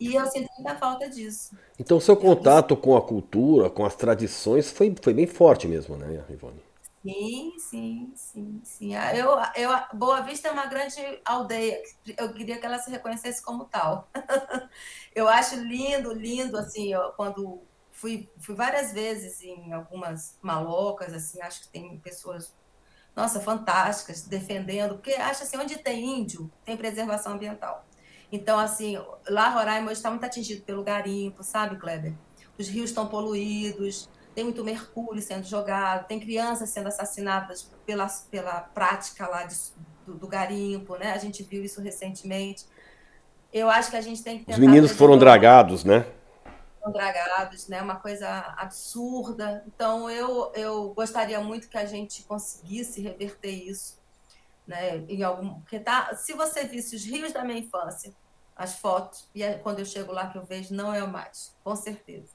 [0.00, 1.54] E eu sinto muita falta disso.
[1.78, 6.24] Então, seu contato com a cultura, com as tradições, foi, foi bem forte mesmo, né,
[6.30, 6.64] Ivone?
[7.02, 8.94] Sim, sim, sim, sim.
[8.96, 11.80] Ah, eu, eu, Boa Vista é uma grande aldeia.
[12.18, 14.08] Eu queria que ela se reconhecesse como tal.
[15.14, 17.60] eu acho lindo, lindo, assim, eu, quando
[17.92, 22.54] fui, fui várias vezes em algumas malocas, assim, acho que tem pessoas,
[23.16, 27.86] nossa, fantásticas, defendendo, porque acho assim, onde tem índio, tem preservação ambiental.
[28.30, 32.12] Então, assim, lá Roraima hoje está muito atingido pelo garimpo, sabe, Kleber?
[32.58, 38.60] Os rios estão poluídos, tem muito mercúrio sendo jogado, tem crianças sendo assassinadas pela, pela
[38.60, 39.56] prática lá de,
[40.04, 41.12] do, do, garimpo, né?
[41.12, 42.66] A gente viu isso recentemente.
[43.50, 46.04] Eu acho que a gente tem que Os meninos foram dragados, né?
[46.92, 47.82] Dragados, né?
[47.82, 49.64] Uma coisa absurda.
[49.66, 53.98] Então, eu, eu gostaria muito que a gente conseguisse reverter isso,
[54.66, 54.98] né?
[55.08, 58.14] Em algum, porque tá, se você visse os rios da minha infância,
[58.56, 62.34] as fotos, e quando eu chego lá que eu vejo, não é mais, com certeza.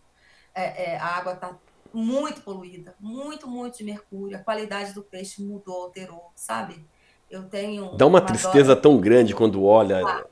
[0.54, 1.58] É, é, a água está
[1.94, 4.38] muito poluída, muito, muito de mercúrio.
[4.38, 6.86] A qualidade do peixe mudou, alterou, sabe?
[7.30, 7.96] Eu tenho.
[7.96, 10.02] Dá uma, uma tristeza tão grande quando olha.
[10.02, 10.26] Dá.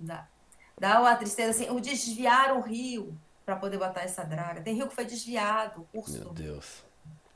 [0.00, 0.28] Dá.
[0.78, 1.70] Dá uma tristeza assim.
[1.70, 4.62] O desviar o rio para poder botar essa draga.
[4.62, 6.18] Tem rio que foi desviado, o curso.
[6.18, 6.84] Meu Deus.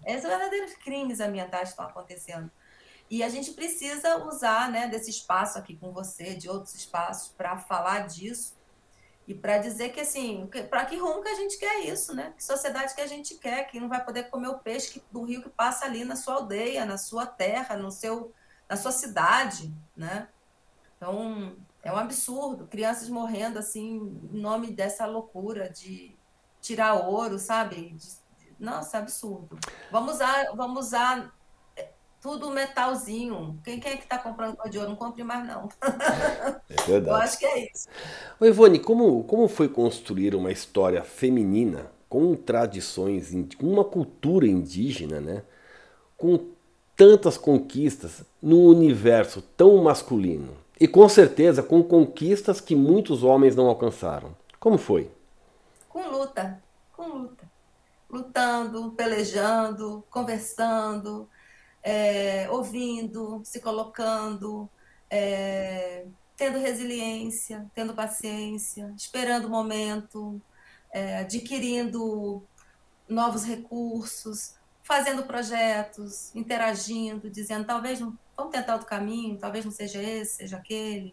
[0.04, 2.50] Esses verdadeiros crimes ambientais estão acontecendo.
[3.10, 7.56] E a gente precisa usar né, desse espaço aqui com você, de outros espaços, para
[7.56, 8.58] falar disso
[9.26, 12.32] e para dizer que, assim, para que rumo que a gente quer isso, né?
[12.34, 15.42] Que sociedade que a gente quer, que não vai poder comer o peixe do rio
[15.42, 18.32] que passa ali na sua aldeia, na sua terra, no seu,
[18.68, 20.28] na sua cidade, né?
[20.96, 22.66] Então, é um absurdo.
[22.66, 26.16] Crianças morrendo, assim, em nome dessa loucura de
[26.60, 27.94] tirar ouro, sabe?
[27.94, 28.08] De,
[28.58, 29.58] nossa, é absurdo.
[29.90, 31.32] Vamos usar, vamos usar
[32.20, 33.58] tudo metalzinho.
[33.64, 34.90] Quem, quem é que está comprando coisa de ouro?
[34.90, 35.68] Não compre mais, não.
[36.70, 37.08] É verdade.
[37.08, 37.88] Eu acho que é isso.
[38.38, 45.20] Ô, Ivone, como, como foi construir uma história feminina com tradições, com uma cultura indígena,
[45.20, 45.42] né?
[46.16, 46.38] Com
[46.96, 50.54] tantas conquistas num universo tão masculino?
[50.80, 54.36] E com certeza com conquistas que muitos homens não alcançaram.
[54.60, 55.10] Como foi?
[55.88, 56.62] Com luta,
[56.92, 57.50] com luta.
[58.08, 61.28] Lutando, pelejando, conversando,
[61.82, 64.68] é, ouvindo, se colocando,
[65.10, 66.06] é,
[66.36, 70.40] tendo resiliência, tendo paciência, esperando o momento,
[70.92, 72.42] é, adquirindo
[73.08, 80.00] novos recursos, fazendo projetos, interagindo, dizendo talvez não, vamos tentar outro caminho, talvez não seja
[80.00, 81.12] esse, seja aquele,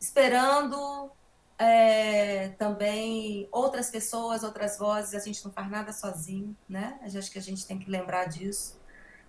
[0.00, 1.10] esperando
[1.56, 6.98] é, também outras pessoas, outras vozes, a gente não faz nada sozinho, né?
[7.02, 8.76] Acho que a gente tem que lembrar disso.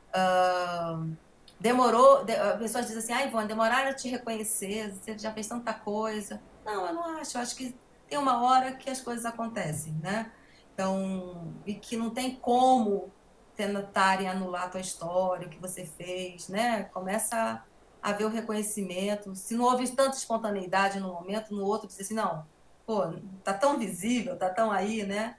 [0.09, 1.15] Uh,
[1.59, 5.71] demorou, de, pessoas dizem assim, ah, Ivone, demoraram a te reconhecer, você já fez tanta
[5.71, 6.41] coisa.
[6.65, 7.75] Não, eu não acho, eu acho que
[8.07, 10.31] tem uma hora que as coisas acontecem, né?
[10.73, 13.11] Então, e que não tem como
[13.59, 16.85] tentarem anular a tua história, o que você fez, né?
[16.85, 17.61] Começa
[18.01, 19.35] a ver o reconhecimento.
[19.35, 22.47] Se não houve tanta espontaneidade no momento, no outro diz assim, não,
[22.85, 23.01] pô,
[23.43, 25.35] tá tão visível, tá tão aí, né?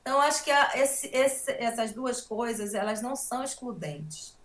[0.00, 4.38] Então, acho que a, esse, esse, essas duas coisas, elas não são excludentes.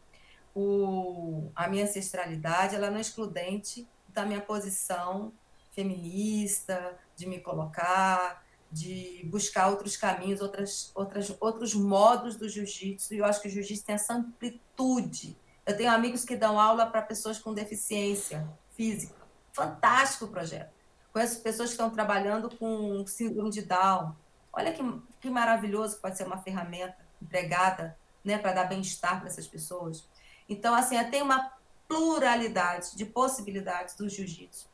[0.55, 5.31] O, a minha ancestralidade, ela não é excludente da minha posição
[5.69, 13.13] feminista, de me colocar, de buscar outros caminhos, outras, outras, outros modos do jiu-jitsu.
[13.13, 15.37] E eu acho que o jiu-jitsu tem essa amplitude.
[15.65, 19.15] Eu tenho amigos que dão aula para pessoas com deficiência física.
[19.53, 20.71] Fantástico o projeto.
[21.11, 24.15] Conheço pessoas que estão trabalhando com síndrome de Down.
[24.53, 24.81] Olha que,
[25.19, 30.07] que maravilhoso que pode ser uma ferramenta empregada né, para dar bem-estar para essas pessoas.
[30.47, 31.51] Então, assim, tem uma
[31.87, 34.67] pluralidade de possibilidades do jiu-jitsu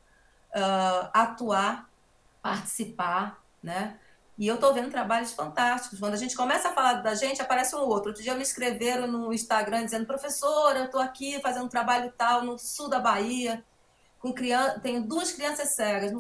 [0.54, 1.90] uh, atuar
[2.42, 4.00] participar, né?
[4.38, 6.00] E eu estou vendo trabalhos fantásticos.
[6.00, 8.10] Quando a gente começa a falar da gente, aparece um outro.
[8.10, 12.44] Outro dia me escreveram no Instagram dizendo, professora, eu estou aqui fazendo um trabalho tal
[12.44, 13.66] no sul da Bahia,
[14.20, 16.12] com criança, tenho duas crianças cegas,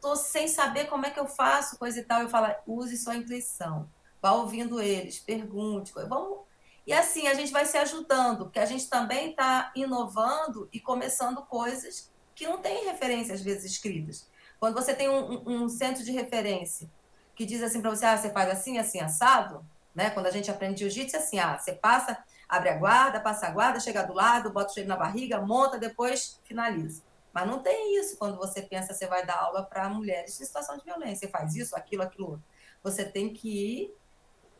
[0.00, 2.22] tô, sem saber como é que eu faço, coisa e tal.
[2.22, 3.88] Eu falo, use sua intuição.
[4.22, 5.92] Vá ouvindo eles, pergunte.
[5.92, 6.40] Vamos...
[6.86, 11.42] E assim, a gente vai se ajudando, porque a gente também está inovando e começando
[11.42, 14.29] coisas que não tem referência, às vezes, escritas.
[14.60, 16.88] Quando você tem um, um, centro de referência
[17.34, 20.10] que diz assim para você, ah, você faz assim, assim, assado, né?
[20.10, 23.50] Quando a gente aprende jiu-jitsu, é assim, ah, você passa, abre a guarda, passa a
[23.50, 27.02] guarda, chega do lado, bota o joelho na barriga, monta, depois finaliza.
[27.32, 30.76] Mas não tem isso quando você pensa, você vai dar aula para mulheres em situação
[30.76, 31.26] de violência.
[31.26, 32.44] Você faz isso, aquilo, aquilo outro.
[32.82, 33.94] Você tem que ir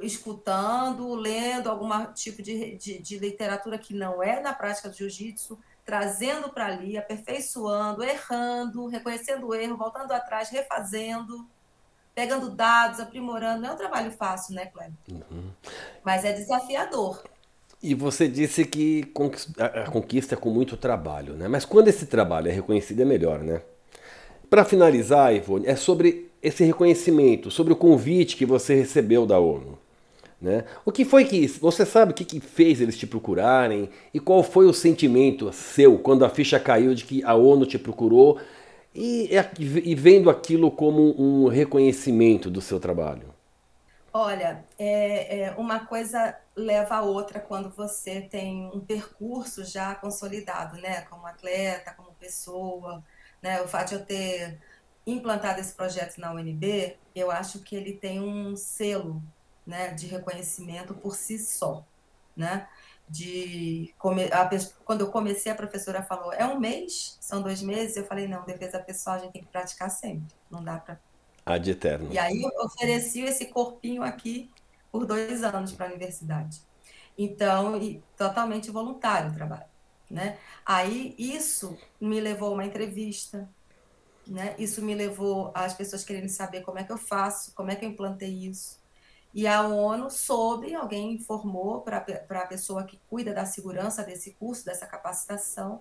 [0.00, 5.58] escutando, lendo algum tipo de, de, de literatura que não é na prática do jiu-jitsu,
[5.90, 11.44] trazendo para ali, aperfeiçoando, errando, reconhecendo o erro, voltando atrás, refazendo,
[12.14, 13.62] pegando dados, aprimorando.
[13.62, 14.92] Não é um trabalho fácil, né, Cleber?
[15.10, 15.50] Uhum.
[16.04, 17.24] Mas é desafiador.
[17.82, 19.12] E você disse que
[19.58, 21.48] a conquista é com muito trabalho, né?
[21.48, 23.60] Mas quando esse trabalho é reconhecido é melhor, né?
[24.48, 29.76] Para finalizar, Ivone, é sobre esse reconhecimento, sobre o convite que você recebeu da ONU.
[30.40, 30.64] Né?
[30.86, 31.46] O que foi que.
[31.46, 33.90] Você sabe o que, que fez eles te procurarem?
[34.14, 37.78] E qual foi o sentimento seu quando a ficha caiu de que a ONU te
[37.78, 38.40] procurou
[38.94, 43.34] e, e vendo aquilo como um reconhecimento do seu trabalho?
[44.12, 50.80] Olha, é, é, uma coisa leva a outra quando você tem um percurso já consolidado,
[50.80, 51.02] né?
[51.02, 53.04] Como atleta, como pessoa,
[53.42, 53.62] né?
[53.62, 54.58] O fato de eu ter
[55.06, 59.22] implantado esse projeto na UNB, eu acho que ele tem um selo
[59.66, 61.84] né, de reconhecimento por si só,
[62.36, 62.68] né?
[63.08, 63.92] De
[64.32, 64.48] a,
[64.84, 68.44] quando eu comecei a professora falou é um mês, são dois meses, eu falei não,
[68.44, 71.00] defesa pessoal a gente tem que praticar sempre, não dá para
[71.44, 72.12] ad eterno.
[72.12, 74.50] E aí eu ofereci esse corpinho aqui
[74.90, 76.62] por dois anos para a universidade.
[77.16, 79.66] Então, e, totalmente voluntário o trabalho,
[80.10, 80.38] né?
[80.64, 83.48] Aí isso me levou a uma entrevista,
[84.26, 84.54] né?
[84.58, 87.84] Isso me levou às pessoas querendo saber como é que eu faço, como é que
[87.84, 88.79] eu implantei isso.
[89.32, 94.64] E a ONU soube, alguém informou para a pessoa que cuida da segurança desse curso,
[94.64, 95.80] dessa capacitação,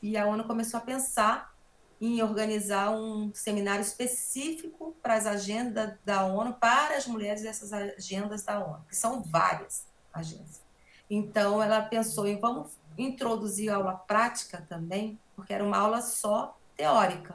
[0.00, 1.52] e a ONU começou a pensar
[2.00, 8.42] em organizar um seminário específico para as agendas da ONU, para as mulheres dessas agendas
[8.42, 10.62] da ONU, que são várias agências.
[11.10, 17.34] Então, ela pensou em vamos introduzir aula prática também, porque era uma aula só teórica,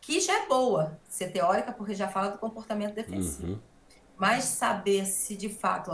[0.00, 3.52] que já é boa ser teórica, porque já fala do comportamento defensivo.
[3.52, 3.71] Uhum
[4.16, 5.90] mas saber se de fato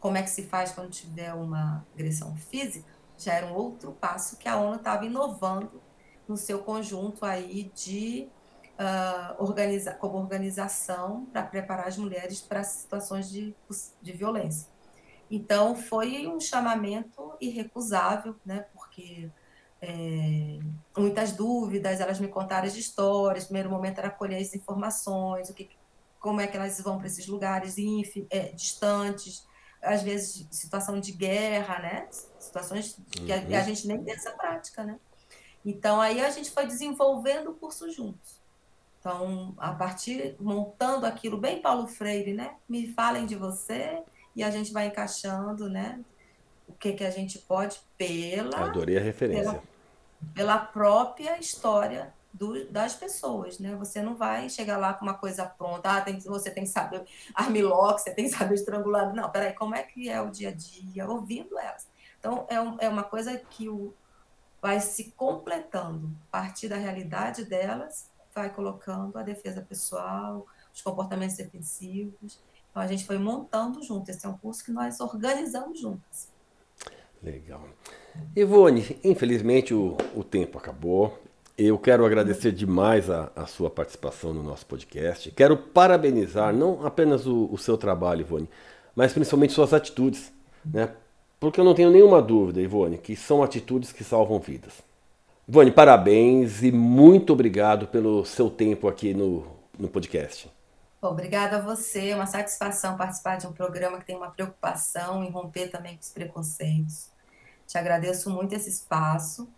[0.00, 4.36] como é que se faz quando tiver uma agressão física já era um outro passo
[4.36, 5.82] que a ONU estava inovando
[6.26, 8.28] no seu conjunto aí de
[8.78, 13.54] uh, organiza como organização para preparar as mulheres para situações de,
[14.00, 14.68] de violência.
[15.30, 19.30] Então, foi um chamamento irrecusável, né, porque
[19.80, 20.58] é,
[20.96, 25.70] muitas dúvidas, elas me contaram as histórias, primeiro momento era colher as informações, o que,
[26.24, 27.76] como é que elas vão para esses lugares
[28.30, 29.46] é, distantes,
[29.82, 32.08] às vezes situação de guerra, né?
[32.38, 33.64] Situações que a, a, uhum.
[33.66, 34.98] gente nem tem essa prática, né?
[35.62, 38.42] Então aí a gente foi desenvolvendo o curso juntos.
[38.98, 42.54] Então, a partir montando aquilo bem Paulo Freire, né?
[42.66, 44.02] Me falem de você
[44.34, 46.00] e a gente vai encaixando, né?
[46.66, 49.44] O que que a gente pode pela Adorei a referência.
[49.44, 49.62] Pela,
[50.34, 53.76] pela própria história do, das pessoas, né?
[53.76, 57.04] Você não vai chegar lá com uma coisa pronta, ah, tem, você tem que saber
[57.32, 59.14] armlock, você tem que saber estrangular.
[59.14, 61.08] Não, peraí, como é que é o dia a dia?
[61.08, 61.88] Ouvindo elas.
[62.18, 63.94] Então, é, um, é uma coisa que o,
[64.60, 71.36] vai se completando a partir da realidade delas, vai colocando a defesa pessoal, os comportamentos
[71.36, 72.42] defensivos.
[72.68, 74.10] Então, a gente foi montando junto.
[74.10, 76.32] Esse é um curso que nós organizamos juntas.
[77.22, 77.68] Legal.
[78.34, 81.18] Ivone, infelizmente o, o tempo acabou.
[81.56, 85.30] Eu quero agradecer demais a, a, sua participação no nosso podcast.
[85.30, 88.50] Quero parabenizar não apenas o, o, seu trabalho, Ivone,
[88.94, 90.32] mas principalmente suas atitudes,
[90.64, 90.90] né?
[91.38, 94.82] Porque eu não tenho nenhuma dúvida, Ivone, que são atitudes que salvam vidas.
[95.48, 99.46] Ivone, parabéns e muito obrigado pelo seu tempo aqui no,
[99.78, 100.50] no podcast.
[101.00, 105.30] Obrigada a você, é uma satisfação participar de um programa que tem uma preocupação em
[105.30, 107.10] romper também com os preconceitos.
[107.64, 109.48] Te agradeço muito esse espaço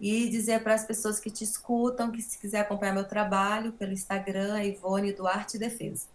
[0.00, 3.92] e dizer para as pessoas que te escutam que se quiser acompanhar meu trabalho pelo
[3.92, 6.06] Instagram, é Ivone Duarte Defesa.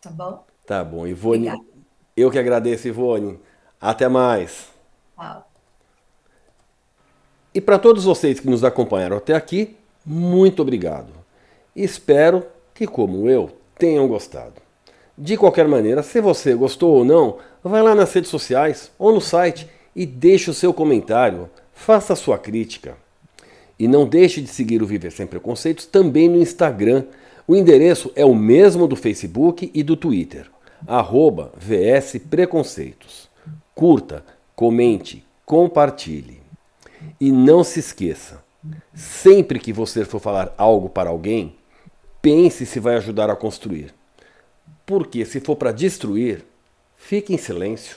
[0.00, 0.44] Tá bom?
[0.66, 1.48] Tá bom, Ivone.
[1.48, 1.72] Obrigada.
[2.16, 3.38] Eu que agradeço, Ivone.
[3.80, 4.68] Até mais.
[5.16, 5.48] Tchau.
[7.54, 11.12] E para todos vocês que nos acompanharam até aqui, muito obrigado.
[11.76, 14.54] Espero que, como eu, tenham gostado.
[15.16, 19.20] De qualquer maneira, se você gostou ou não, vai lá nas redes sociais ou no
[19.20, 22.96] site e deixe o seu comentário, faça sua crítica.
[23.78, 27.04] E não deixe de seguir o Viver Sem Preconceitos também no Instagram.
[27.46, 30.48] O endereço é o mesmo do Facebook e do Twitter,
[30.86, 31.52] arroba.
[33.74, 36.40] Curta, comente, compartilhe.
[37.20, 38.42] E não se esqueça,
[38.94, 41.56] sempre que você for falar algo para alguém,
[42.20, 43.92] pense se vai ajudar a construir.
[44.86, 46.44] Porque se for para destruir,
[46.96, 47.96] fique em silêncio.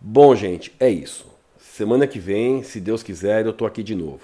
[0.00, 1.35] Bom, gente, é isso.
[1.76, 4.22] Semana que vem, se Deus quiser, eu estou aqui de novo.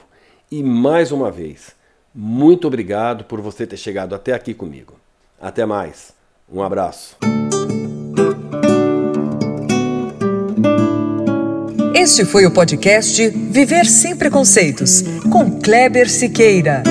[0.51, 1.73] E mais uma vez,
[2.15, 4.95] muito obrigado por você ter chegado até aqui comigo.
[5.39, 6.15] Até mais.
[6.51, 7.15] Um abraço.
[11.95, 16.83] Este foi o podcast Viver Sem Preconceitos, com Kleber Siqueira.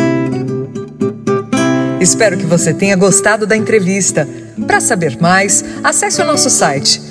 [1.99, 4.27] Espero que você tenha gostado da entrevista.
[4.67, 7.10] Para saber mais, acesse o nosso site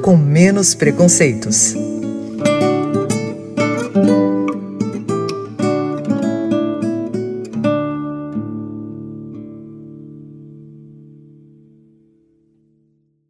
[0.00, 1.74] com menos preconceitos.